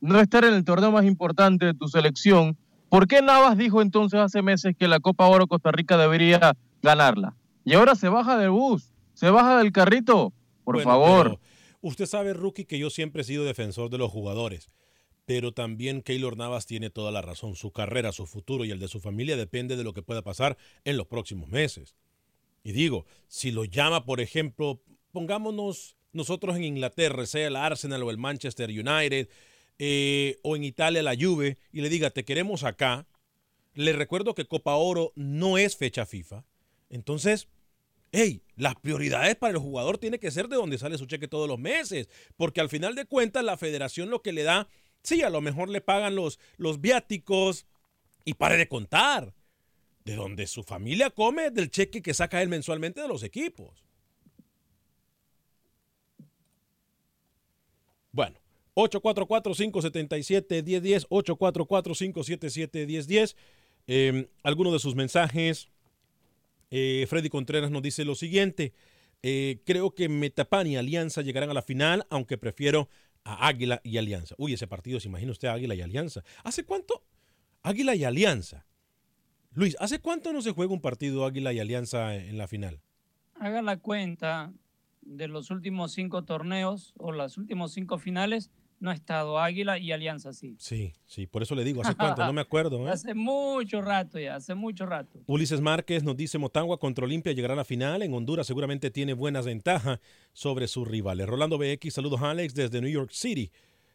[0.00, 2.56] no estar en el torneo más importante de tu selección,
[2.88, 7.34] ¿por qué Navas dijo entonces hace meses que la Copa Oro Costa Rica debería ganarla?
[7.64, 11.40] Y ahora se baja del bus se baja del carrito, por favor.
[11.80, 14.68] Usted sabe, Rookie, que yo siempre he sido defensor de los jugadores,
[15.24, 17.56] pero también Keylor Navas tiene toda la razón.
[17.56, 20.58] Su carrera, su futuro y el de su familia depende de lo que pueda pasar
[20.84, 21.94] en los próximos meses.
[22.66, 28.10] Y digo, si lo llama, por ejemplo, pongámonos nosotros en Inglaterra, sea el Arsenal o
[28.10, 29.28] el Manchester United,
[29.78, 33.06] eh, o en Italia la Juve, y le diga, te queremos acá,
[33.74, 36.44] le recuerdo que Copa Oro no es fecha FIFA.
[36.90, 37.46] Entonces,
[38.10, 41.46] hey, las prioridades para el jugador tiene que ser de donde sale su cheque todos
[41.46, 44.68] los meses, porque al final de cuentas la federación lo que le da,
[45.04, 47.64] sí, a lo mejor le pagan los, los viáticos
[48.24, 49.35] y pare de contar,
[50.06, 53.84] de donde su familia come del cheque que saca él mensualmente de los equipos.
[58.12, 58.38] Bueno,
[58.76, 63.34] 844-577-1010, 844-577-1010.
[63.88, 65.68] Eh, algunos de sus mensajes
[66.70, 68.74] eh, Freddy Contreras nos dice lo siguiente.
[69.24, 72.88] Eh, creo que Metapan y Alianza llegarán a la final, aunque prefiero
[73.24, 74.36] a Águila y Alianza.
[74.38, 76.22] Uy, ese partido, se imagina usted Águila y Alianza.
[76.44, 77.02] ¿Hace cuánto?
[77.62, 78.66] Águila y Alianza.
[79.56, 82.78] Luis, ¿hace cuánto no se juega un partido Águila y Alianza en la final?
[83.40, 84.52] Haga la cuenta
[85.00, 89.92] de los últimos cinco torneos o las últimos cinco finales no ha estado Águila y
[89.92, 90.56] Alianza sí.
[90.58, 92.22] Sí, sí, por eso le digo, ¿hace cuánto?
[92.26, 92.86] No me acuerdo.
[92.86, 92.90] ¿eh?
[92.92, 95.22] Hace mucho rato ya, hace mucho rato.
[95.26, 98.02] Ulises Márquez nos dice, Motagua contra Olimpia llegará a la final.
[98.02, 100.00] En Honduras seguramente tiene buenas ventajas
[100.34, 101.26] sobre sus rivales.
[101.26, 103.50] Rolando BX, saludos Alex desde New York City.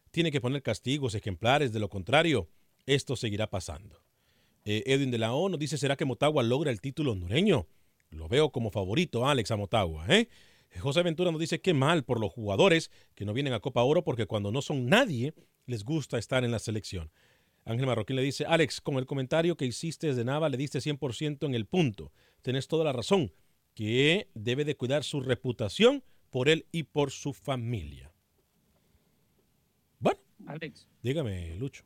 [0.10, 2.50] Tiene que poner castigos ejemplares, de lo contrario,
[2.88, 4.02] esto seguirá pasando.
[4.66, 7.68] Eh, Edwin de la O nos dice, ¿será que Motagua logra el título hondureño?
[8.10, 10.28] Lo veo como favorito, Alex, a Motagua, ¿eh?
[10.80, 14.04] José Ventura nos dice que mal por los jugadores que no vienen a Copa Oro
[14.04, 15.34] porque cuando no son nadie
[15.66, 17.12] les gusta estar en la selección.
[17.66, 21.46] Ángel Marroquín le dice, Alex, con el comentario que hiciste desde Nava le diste 100%
[21.46, 22.12] en el punto.
[22.42, 23.32] Tenés toda la razón,
[23.76, 28.12] que debe de cuidar su reputación por él y por su familia.
[30.00, 30.88] Bueno, Alex.
[31.04, 31.84] Dígame, Lucho.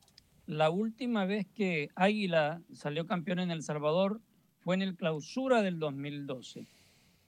[0.48, 4.22] La última vez que Águila salió campeón en El Salvador
[4.60, 6.68] fue en el clausura del 2012.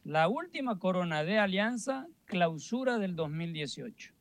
[0.03, 4.13] La última corona de Alianza, clausura del 2018.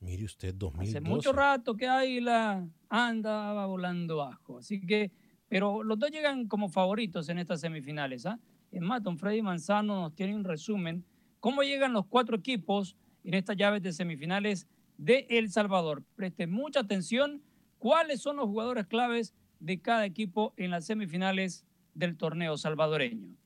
[0.00, 0.98] Mire usted, 2012.
[0.98, 4.58] Hace mucho rato que Águila andaba volando bajo.
[4.58, 5.12] Así que,
[5.48, 8.26] pero los dos llegan como favoritos en estas semifinales.
[8.26, 8.38] ¿ah?
[8.70, 11.04] Es más, don Freddy Manzano nos tiene un resumen.
[11.40, 14.66] ¿Cómo llegan los cuatro equipos en estas llaves de semifinales
[14.98, 16.04] de El Salvador?
[16.16, 17.42] Preste mucha atención.
[17.82, 21.64] ¿Cuáles son los jugadores claves de cada equipo en las semifinales
[21.94, 23.36] del torneo salvadoreño?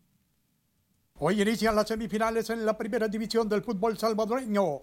[1.19, 4.83] Hoy inician las semifinales en la primera división del fútbol salvadoreño.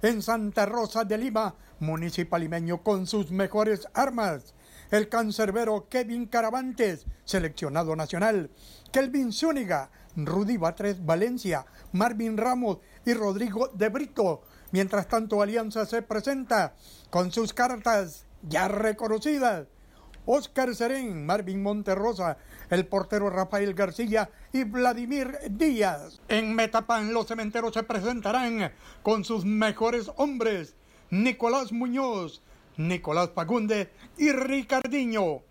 [0.00, 4.54] En Santa Rosa de Lima, municipal limeño con sus mejores armas.
[4.90, 8.48] El cancerbero Kevin Caravantes, seleccionado nacional.
[8.90, 14.44] Kelvin Zúñiga, Rudy Batres Valencia, Marvin Ramos y Rodrigo de Brito,
[14.74, 16.74] Mientras tanto, Alianza se presenta
[17.08, 19.66] con sus cartas ya reconocidas.
[20.26, 22.38] Oscar Serén, Marvin Monterrosa,
[22.70, 26.20] el portero Rafael García y Vladimir Díaz.
[26.28, 28.72] En Metapan los cementeros se presentarán
[29.02, 30.74] con sus mejores hombres,
[31.10, 32.42] Nicolás Muñoz,
[32.76, 35.42] Nicolás Pagunde y Ricardiño.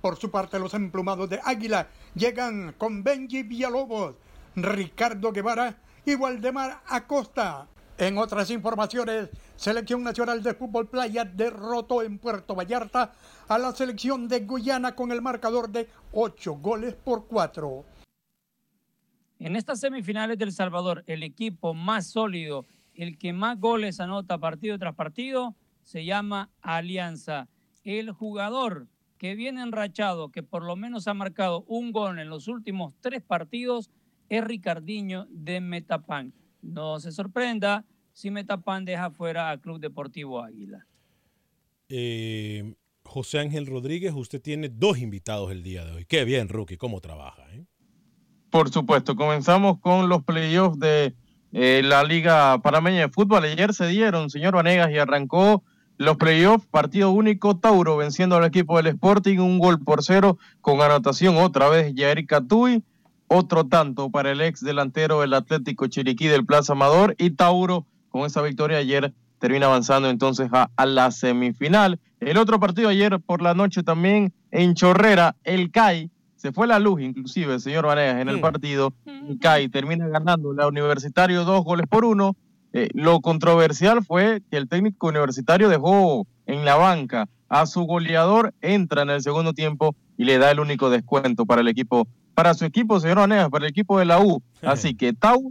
[0.00, 4.14] Por su parte, los emplumados de Águila llegan con Benji Villalobos,
[4.54, 7.66] Ricardo Guevara y Waldemar Acosta.
[7.98, 9.28] En otras informaciones,
[9.60, 13.12] Selección Nacional de Fútbol Playa derrotó en Puerto Vallarta
[13.46, 17.84] a la selección de Guyana con el marcador de 8 goles por 4.
[19.38, 24.78] En estas semifinales del Salvador, el equipo más sólido, el que más goles anota partido
[24.78, 27.46] tras partido, se llama Alianza.
[27.84, 28.86] El jugador
[29.18, 33.20] que viene enrachado, que por lo menos ha marcado un gol en los últimos tres
[33.20, 33.90] partidos,
[34.30, 36.32] es Ricardiño de Metapan.
[36.62, 37.84] No se sorprenda
[38.20, 40.86] si Metapan deja fuera al Club Deportivo Águila.
[41.88, 46.04] Eh, José Ángel Rodríguez, usted tiene dos invitados el día de hoy.
[46.04, 47.42] Qué bien, Rookie, cómo trabaja.
[47.54, 47.64] Eh?
[48.50, 51.14] Por supuesto, comenzamos con los playoffs de
[51.52, 53.44] eh, la Liga Panameña de Fútbol.
[53.44, 55.64] Ayer se dieron, señor Vanegas, y arrancó
[55.96, 60.82] los playoffs, partido único, Tauro venciendo al equipo del Sporting, un gol por cero con
[60.82, 62.84] anotación otra vez Jair Catuy,
[63.28, 68.26] otro tanto para el ex delantero del Atlético Chiriquí del Plaza Amador y Tauro con
[68.26, 71.98] esa victoria ayer termina avanzando entonces a, a, la semifinal.
[72.20, 76.78] El otro partido ayer por la noche también en Chorrera, el CAI, se fue la
[76.78, 81.64] luz inclusive, el señor Vanegas, en el partido, el CAI termina ganando la Universitario dos
[81.64, 82.36] goles por uno,
[82.72, 88.54] eh, lo controversial fue que el técnico universitario dejó en la banca a su goleador,
[88.60, 92.54] entra en el segundo tiempo y le da el único descuento para el equipo, para
[92.54, 94.42] su equipo, señor Vanegas, para el equipo de la U.
[94.62, 95.50] Así que Tauro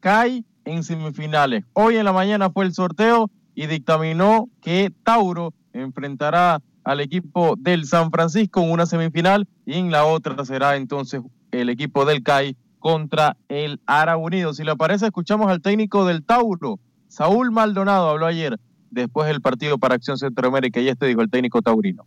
[0.00, 1.64] cae en semifinales.
[1.72, 7.86] Hoy en la mañana fue el sorteo y dictaminó que Tauro enfrentará al equipo del
[7.86, 12.56] San Francisco en una semifinal y en la otra será entonces el equipo del CAI
[12.78, 14.52] contra el Ara Unido.
[14.52, 18.58] Si le parece, escuchamos al técnico del Tauro, Saúl Maldonado, habló ayer
[18.90, 22.06] después del partido para Acción Centroamérica y este dijo el técnico taurino.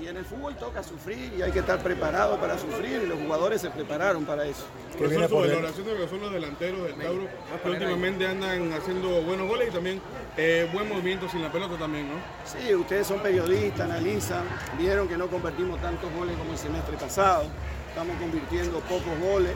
[0.00, 3.18] Y en el fútbol toca sufrir y hay que estar preparado para sufrir y los
[3.18, 4.64] jugadores se prepararon para eso.
[4.96, 7.26] Profesor, su valoración de lo que son los delanteros del Tauro,
[7.62, 10.00] que últimamente andan haciendo buenos goles y también
[10.36, 12.14] eh, buen movimiento sin la pelota también, ¿no?
[12.44, 14.42] Sí, ustedes son periodistas, analizan,
[14.78, 17.44] vieron que no convertimos tantos goles como el semestre pasado
[17.88, 19.52] estamos convirtiendo pocos goles.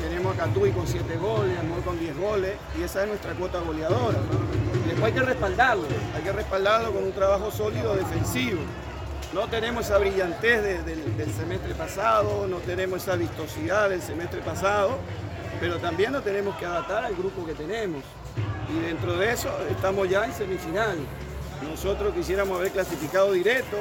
[0.00, 3.60] Tenemos a Catuy con 7 goles, Amor con 10 goles, y esa es nuestra cuota
[3.60, 4.18] goleadora.
[4.86, 5.84] Después hay que respaldarlo,
[6.16, 8.60] hay que respaldarlo con un trabajo sólido defensivo.
[9.32, 14.42] No tenemos esa brillantez de, de, del semestre pasado, no tenemos esa vistosidad del semestre
[14.42, 14.98] pasado,
[15.58, 18.02] pero también nos tenemos que adaptar al grupo que tenemos.
[18.68, 20.98] Y dentro de eso estamos ya en semifinal.
[21.62, 23.78] Nosotros quisiéramos haber clasificado directo,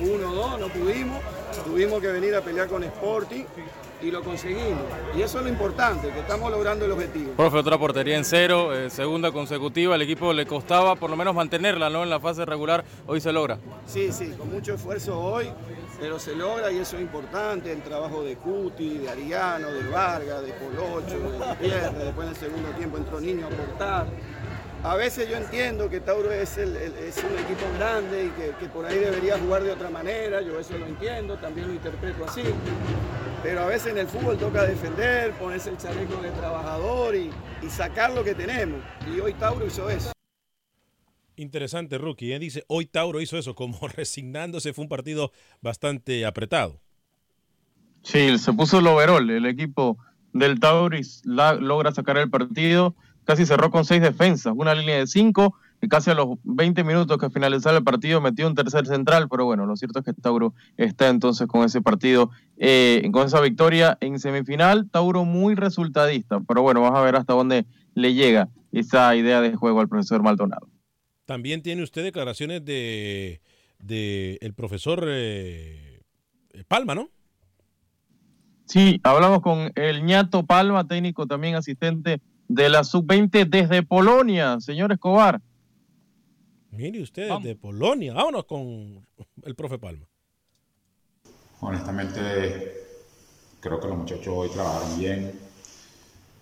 [0.00, 1.18] 1-2, no pudimos,
[1.64, 3.44] tuvimos que venir a pelear con Sporting
[4.02, 4.82] y lo conseguimos.
[5.16, 7.32] Y eso es lo importante, que estamos logrando el objetivo.
[7.32, 11.34] Profe, otra portería en cero, eh, segunda consecutiva, al equipo le costaba por lo menos
[11.34, 12.02] mantenerla ¿no?
[12.02, 13.58] en la fase regular, hoy se logra.
[13.86, 15.50] Sí, sí, con mucho esfuerzo hoy,
[16.00, 20.42] pero se logra y eso es importante, el trabajo de Cuti, de Ariano, de Vargas,
[20.42, 24.06] de Colocho, de Gutiérrez, después en el segundo tiempo entró Niño a aportar.
[24.84, 28.54] A veces yo entiendo que Tauro es, el, el, es un equipo grande y que,
[28.60, 32.24] que, por ahí debería jugar de otra manera, yo eso lo entiendo, también lo interpreto
[32.24, 32.42] así.
[33.42, 37.30] Pero a veces en el fútbol toca defender, ponerse el chaleco de trabajador y,
[37.62, 38.80] y sacar lo que tenemos.
[39.06, 40.12] Y hoy Tauro hizo eso.
[41.36, 42.32] Interesante, Rookie.
[42.32, 42.38] ¿eh?
[42.38, 46.80] Dice, hoy Tauro hizo eso, como resignándose, fue un partido bastante apretado.
[48.02, 49.98] Sí, se puso el overall, el equipo
[50.32, 50.58] del
[51.24, 52.94] la, logra sacar el partido
[53.28, 55.54] casi cerró con seis defensas, una línea de cinco,
[55.86, 59.66] casi a los 20 minutos que finalizara el partido metió un tercer central, pero bueno,
[59.66, 64.18] lo cierto es que Tauro está entonces con ese partido, eh, con esa victoria en
[64.18, 69.40] semifinal, Tauro muy resultadista, pero bueno, vamos a ver hasta dónde le llega esa idea
[69.40, 70.68] de juego al profesor Maldonado.
[71.26, 73.40] También tiene usted declaraciones de,
[73.78, 76.02] de el profesor eh,
[76.66, 77.10] Palma, ¿no?
[78.64, 84.92] Sí, hablamos con el ñato Palma, técnico también asistente de la sub-20 desde Polonia, señor
[84.92, 85.40] Escobar.
[86.70, 88.14] Mire usted, desde Polonia.
[88.14, 89.06] Vámonos con
[89.42, 90.06] el profe Palma.
[91.60, 92.74] Honestamente,
[93.60, 95.32] creo que los muchachos hoy trabajaron bien.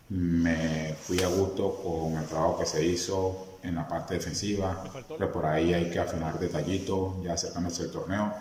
[0.09, 5.33] Me fui a gusto con el trabajo que se hizo en la parte defensiva, pero
[5.33, 8.33] por ahí hay que afinar detallitos, ya acercándose el torneo,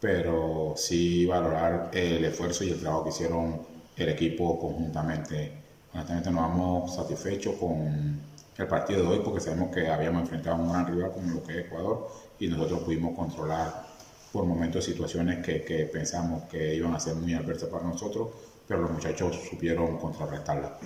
[0.00, 3.62] pero sí valorar el esfuerzo y el trabajo que hicieron
[3.96, 5.64] el equipo conjuntamente
[5.94, 8.20] honestamente nos vamos satisfechos con
[8.56, 11.42] el partido de hoy porque sabemos que habíamos enfrentado a un gran rival como lo
[11.42, 13.86] que es Ecuador y nosotros pudimos controlar
[14.32, 18.30] por momentos situaciones que, pensamos que iban a ser muy adversas para nosotros,
[18.66, 20.78] pero los muchachos supieron contrarrestarla.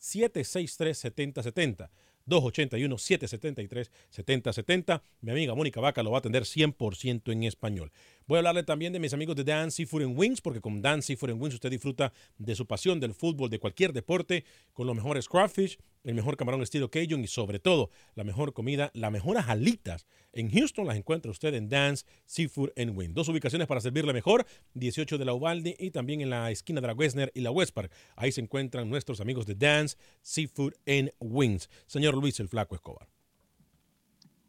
[0.00, 1.90] 281-763-7070.
[2.26, 5.02] 281-773-7070.
[5.20, 7.92] Mi amiga Mónica Vaca lo va a atender 100% en español.
[8.28, 11.00] Voy a hablarle también de mis amigos de Dan Seafood and Wings, porque con Dan
[11.00, 14.96] Seafood and Wings usted disfruta de su pasión del fútbol, de cualquier deporte, con los
[14.96, 19.44] mejores crawfish, el mejor camarón estilo Cajun y sobre todo la mejor comida, las mejores
[19.46, 20.06] alitas.
[20.32, 23.14] En Houston las encuentra usted en Dan's Seafood and Wings.
[23.14, 26.88] Dos ubicaciones para servirle mejor, 18 de la Uvalde y también en la esquina de
[26.88, 27.92] la Westner y la West Park.
[28.16, 31.70] Ahí se encuentran nuestros amigos de Dan's Seafood and Wings.
[31.86, 33.15] Señor Luis el Flaco Escobar.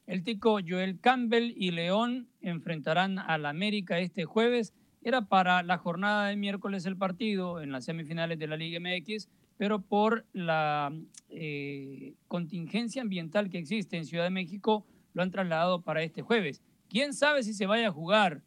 [0.07, 4.73] El tico Joel Campbell y León enfrentarán al América este jueves.
[5.01, 9.27] Era para la jornada de miércoles el partido en las semifinales de la Liga MX,
[9.57, 10.93] pero por la
[11.27, 16.61] eh, contingencia ambiental que existe en Ciudad de México, lo han trasladado para este jueves.
[16.87, 18.43] ¿Quién sabe si se vaya a jugar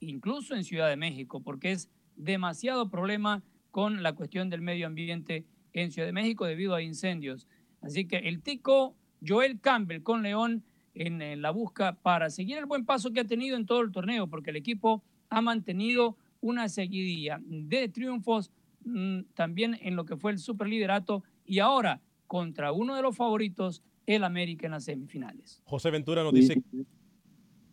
[0.00, 1.40] incluso en Ciudad de México?
[1.40, 6.74] Porque es demasiado problema con la cuestión del medio ambiente en Ciudad de México debido
[6.74, 7.46] a incendios.
[7.80, 10.64] Así que el tico Joel Campbell con León
[10.96, 14.26] en, la busca para seguir el buen paso que ha tenido en todo el torneo,
[14.26, 18.50] porque el equipo ha mantenido una seguidilla de triunfos
[18.84, 23.82] mm, también en lo que fue el superliderato y ahora contra uno de los favoritos,
[24.06, 25.62] el América en las semifinales.
[25.64, 26.62] José Ventura nos dice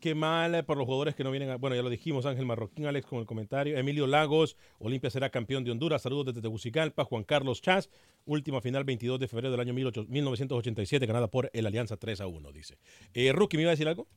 [0.04, 1.50] Qué mal por los jugadores que no vienen.
[1.50, 3.78] A, bueno, ya lo dijimos, Ángel Marroquín, Alex con el comentario.
[3.78, 6.02] Emilio Lagos, Olimpia será campeón de Honduras.
[6.02, 7.06] Saludos desde Tegucigalpa.
[7.06, 7.90] Juan Carlos Chas,
[8.26, 12.52] última final 22 de febrero del año 1987, ganada por el Alianza 3 a 1,
[12.52, 12.78] dice.
[13.14, 14.10] Eh, Rookie, ¿me iba a decir algo?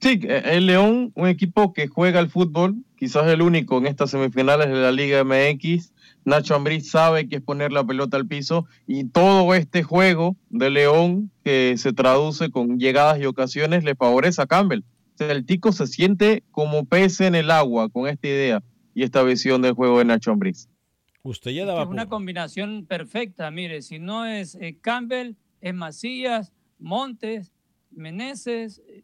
[0.00, 4.10] Sí, eh, el León, un equipo que juega al fútbol, quizás el único en estas
[4.10, 5.92] semifinales de la Liga MX,
[6.28, 10.68] Nacho Ambriz sabe que es poner la pelota al piso y todo este juego de
[10.70, 14.82] León que se traduce con llegadas y ocasiones le favorece a Campbell.
[15.18, 18.62] el tico se siente como pez en el agua con esta idea
[18.94, 20.68] y esta visión del juego de Nacho Ambriz.
[21.22, 26.52] Usted ya daba es una combinación perfecta, mire, si no es eh, Campbell, es Macías,
[26.78, 27.52] Montes,
[27.90, 29.02] Meneses, eh,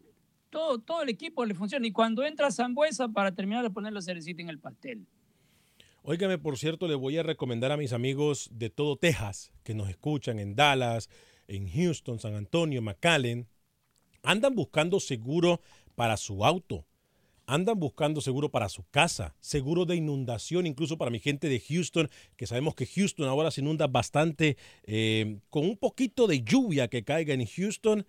[0.50, 1.86] todo, todo el equipo le funciona.
[1.86, 5.06] Y cuando entra Zambuesa para terminar de poner la cerecita en el pastel.
[6.06, 9.88] Óigame, por cierto, le voy a recomendar a mis amigos de todo Texas que nos
[9.88, 11.08] escuchan en Dallas,
[11.48, 13.48] en Houston, San Antonio, McAllen.
[14.22, 15.62] Andan buscando seguro
[15.94, 16.84] para su auto.
[17.46, 22.10] Andan buscando seguro para su casa, seguro de inundación, incluso para mi gente de Houston,
[22.36, 27.02] que sabemos que Houston ahora se inunda bastante, eh, con un poquito de lluvia que
[27.02, 28.06] caiga en Houston.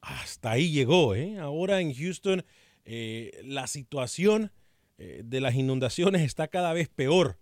[0.00, 1.38] Hasta ahí llegó, ¿eh?
[1.40, 2.44] Ahora en Houston
[2.84, 4.52] eh, la situación
[4.98, 7.38] eh, de las inundaciones está cada vez peor.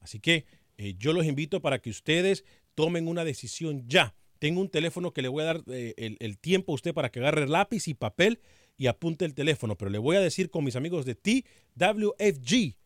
[0.00, 0.46] Así que
[0.76, 2.44] eh, yo los invito para que ustedes
[2.74, 4.14] tomen una decisión ya.
[4.38, 7.20] Tengo un teléfono que le voy a dar eh, el, tiempo a usted para que
[7.20, 8.40] agarre lápiz y papel
[8.76, 12.76] y apunte el teléfono, pero le voy a decir con mis amigos de TWFG,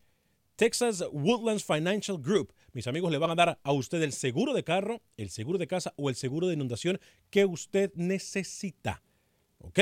[0.55, 2.53] Texas Woodlands Financial Group.
[2.73, 5.65] Mis amigos le van a dar a usted el seguro de carro, el seguro de
[5.65, 6.99] casa o el seguro de inundación
[7.31, 9.01] que usted necesita.
[9.59, 9.79] ¿Ok?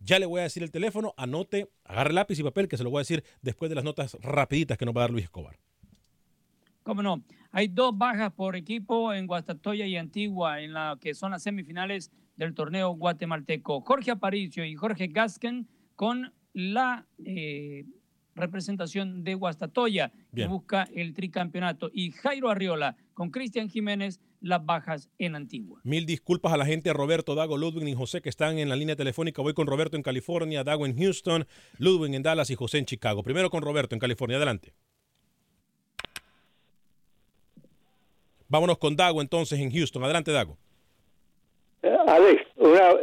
[0.00, 2.90] Ya le voy a decir el teléfono, anote, agarre lápiz y papel, que se lo
[2.90, 5.58] voy a decir después de las notas rapiditas que nos va a dar Luis Escobar.
[6.82, 7.22] ¿Cómo no?
[7.50, 12.10] Hay dos bajas por equipo en Guastatoya y Antigua, en la que son las semifinales
[12.36, 13.80] del torneo guatemalteco.
[13.82, 17.84] Jorge Aparicio y Jorge Gasken con la eh,
[18.34, 25.10] representación de Guastatoya, que busca el tricampeonato, y Jairo Arriola con Cristian Jiménez las bajas
[25.18, 25.80] en Antigua.
[25.84, 28.76] Mil disculpas a la gente, a Roberto, Dago, Ludwig y José que están en la
[28.76, 29.42] línea telefónica.
[29.42, 31.46] Voy con Roberto en California, Dago en Houston,
[31.78, 33.22] Ludwig en Dallas y José en Chicago.
[33.22, 34.36] Primero con Roberto en California.
[34.36, 34.72] Adelante.
[38.48, 40.02] Vámonos con Dago entonces en Houston.
[40.04, 40.56] Adelante, Dago.
[41.82, 42.42] Eh, Alex,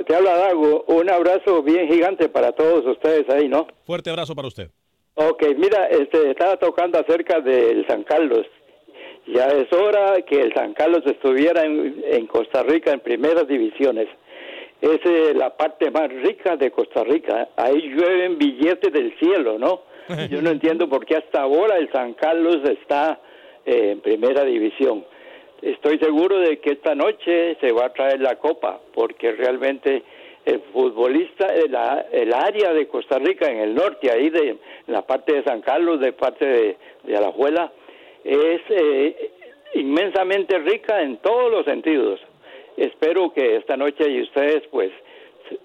[0.07, 0.83] te habla Dago.
[0.87, 3.67] Un abrazo bien gigante para todos ustedes ahí, ¿no?
[3.85, 4.71] Fuerte abrazo para usted.
[5.15, 8.45] Ok, mira, este, estaba tocando acerca del San Carlos
[9.27, 14.07] Ya es hora que el San Carlos estuviera en, Costa Rica en primeras divisiones.
[14.81, 17.49] Es eh, la parte más rica de Costa Rica.
[17.55, 19.81] Ahí llueven billetes del cielo, ¿no?
[20.29, 23.19] Yo no entiendo por qué hasta ahora el San Carlos está
[23.65, 25.03] eh, en primera división.
[25.61, 30.03] Estoy seguro de que esta noche se va a traer la copa, porque realmente
[30.45, 31.73] el futbolista, el,
[32.33, 36.13] área de Costa Rica en el norte, ahí de la parte de San Carlos, de
[36.13, 37.71] parte de, de Alajuela,
[38.25, 39.31] es eh,
[39.75, 42.19] inmensamente rica en todos los sentidos.
[42.75, 44.91] Espero que esta noche y ustedes pues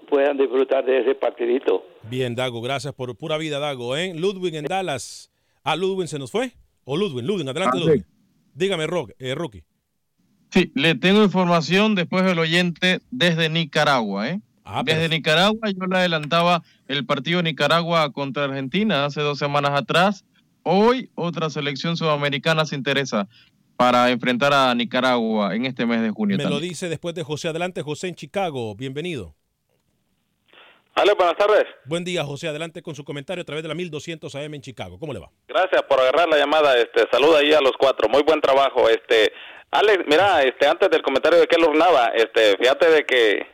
[0.07, 1.83] puedan disfrutar de ese partidito.
[2.03, 3.97] Bien, Dago, gracias por pura vida, Dago.
[3.97, 4.13] ¿eh?
[4.15, 5.31] Ludwig en Dallas.
[5.63, 6.51] ¿Ah, Ludwig se nos fue?
[6.85, 7.25] ¿O Ludwig?
[7.25, 8.05] Ludwig, adelante, ah, Ludwig.
[8.53, 9.63] Dígame, Rock, eh, Rookie.
[10.51, 14.29] Sí, le tengo información después del oyente desde Nicaragua.
[14.29, 14.41] ¿eh?
[14.65, 20.25] Ah, desde Nicaragua yo le adelantaba el partido Nicaragua contra Argentina hace dos semanas atrás.
[20.63, 23.27] Hoy otra selección sudamericana se interesa
[23.77, 26.37] para enfrentar a Nicaragua en este mes de junio.
[26.37, 27.47] Me lo dice después de José.
[27.47, 28.75] Adelante, José en Chicago.
[28.75, 29.33] Bienvenido.
[30.95, 31.63] Hola, buenas tardes.
[31.85, 32.47] Buen día, José.
[32.47, 34.99] Adelante con su comentario a través de la 1200 AM en Chicago.
[34.99, 35.31] ¿Cómo le va?
[35.47, 36.77] Gracias por agarrar la llamada.
[36.77, 38.07] Este, saluda ahí a los cuatro.
[38.09, 38.87] Muy buen trabajo.
[38.87, 39.31] Este,
[39.71, 43.47] Alex, mira, este, antes del comentario de Keylor Nava, este, fíjate de que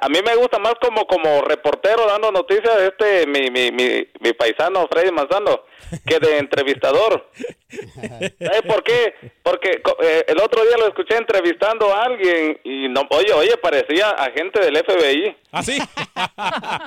[0.00, 4.32] a mí me gusta más como como reportero dando noticias este mi, mi, mi, mi
[4.32, 5.62] paisano Freddy Manzano
[6.06, 7.30] que de entrevistador.
[7.68, 9.14] ¿Sabes por qué?
[9.42, 14.10] Porque eh, el otro día lo escuché entrevistando a alguien y no, oye, oye, parecía
[14.10, 15.36] agente del FBI.
[15.50, 15.78] ¿Ah, sí?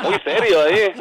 [0.04, 0.94] Muy serio ahí.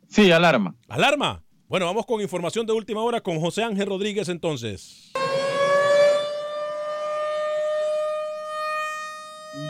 [0.09, 0.74] Sí, alarma.
[0.88, 1.44] ¿Alarma?
[1.68, 5.10] Bueno, vamos con información de última hora con José Ángel Rodríguez entonces.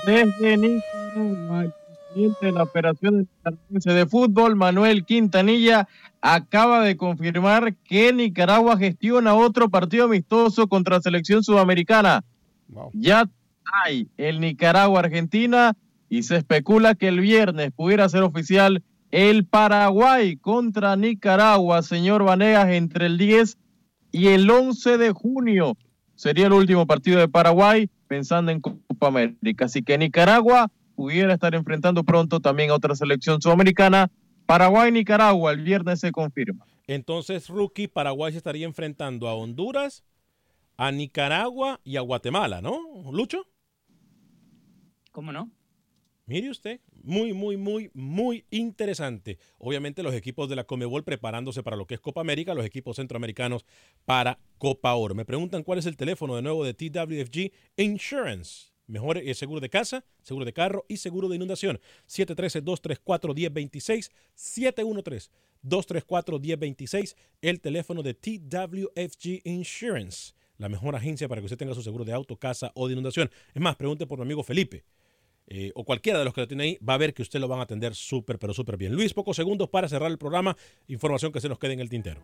[0.04, 1.72] Desde Nicaragua, el
[2.12, 3.28] presidente de la Operación
[3.70, 5.88] de Fútbol, Manuel Quintanilla,
[6.20, 12.24] acaba de confirmar que Nicaragua gestiona otro partido amistoso contra la selección sudamericana.
[12.92, 13.24] Ya
[13.84, 15.74] hay el Nicaragua-Argentina
[16.10, 22.68] y se especula que el viernes pudiera ser oficial el Paraguay contra Nicaragua, señor Vanegas,
[22.70, 23.58] entre el 10
[24.12, 25.76] y el 11 de junio.
[26.14, 29.66] Sería el último partido de Paraguay pensando en Copa América.
[29.66, 34.10] Así que Nicaragua pudiera estar enfrentando pronto también a otra selección sudamericana.
[34.46, 36.66] Paraguay-Nicaragua, el viernes se confirma.
[36.86, 40.04] Entonces, rookie, Paraguay se estaría enfrentando a Honduras,
[40.76, 42.78] a Nicaragua y a Guatemala, ¿no,
[43.12, 43.46] Lucho?
[45.10, 45.50] ¿Cómo no?
[46.28, 49.38] Mire usted, muy, muy, muy, muy interesante.
[49.58, 52.96] Obviamente los equipos de la Comebol preparándose para lo que es Copa América, los equipos
[52.96, 53.64] centroamericanos
[54.04, 55.14] para Copa Oro.
[55.14, 58.72] Me preguntan cuál es el teléfono de nuevo de TWFG Insurance.
[58.88, 61.78] Mejor eh, seguro de casa, seguro de carro y seguro de inundación.
[62.08, 64.10] 713-234-1026,
[65.62, 72.04] 713-234-1026, el teléfono de TWFG Insurance, la mejor agencia para que usted tenga su seguro
[72.04, 73.30] de auto, casa o de inundación.
[73.54, 74.82] Es más, pregunte por mi amigo Felipe.
[75.48, 77.48] Eh, o cualquiera de los que lo tiene ahí, va a ver que usted lo
[77.48, 78.94] van a atender súper, pero súper bien.
[78.94, 80.56] Luis, pocos segundos para cerrar el programa.
[80.88, 82.22] Información que se nos quede en el tintero.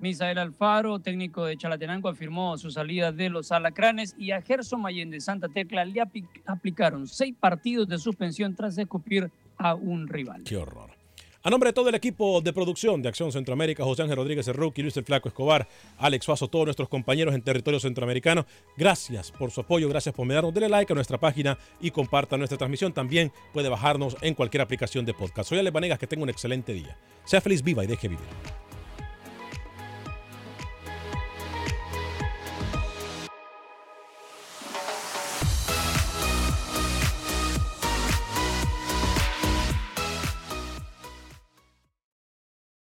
[0.00, 5.10] Misael Alfaro, técnico de Chalatenango, afirmó su salida de los alacranes y a Gerson Mayen
[5.10, 6.02] de Santa Tecla le
[6.46, 10.42] aplicaron seis partidos de suspensión tras escupir a un rival.
[10.44, 10.99] Qué horror.
[11.42, 14.82] A nombre de todo el equipo de producción de Acción Centroamérica, José Ángel Rodríguez Cerruqui,
[14.82, 15.66] Luis el Flaco Escobar,
[15.96, 18.44] Alex Suazo, todos nuestros compañeros en territorio centroamericano,
[18.76, 22.58] gracias por su apoyo, gracias por darnos, denle like a nuestra página y comparta nuestra
[22.58, 22.92] transmisión.
[22.92, 25.48] También puede bajarnos en cualquier aplicación de podcast.
[25.48, 26.98] Soy Ale Vanegas, que tenga un excelente día.
[27.24, 28.26] Sea feliz, viva y deje vivir.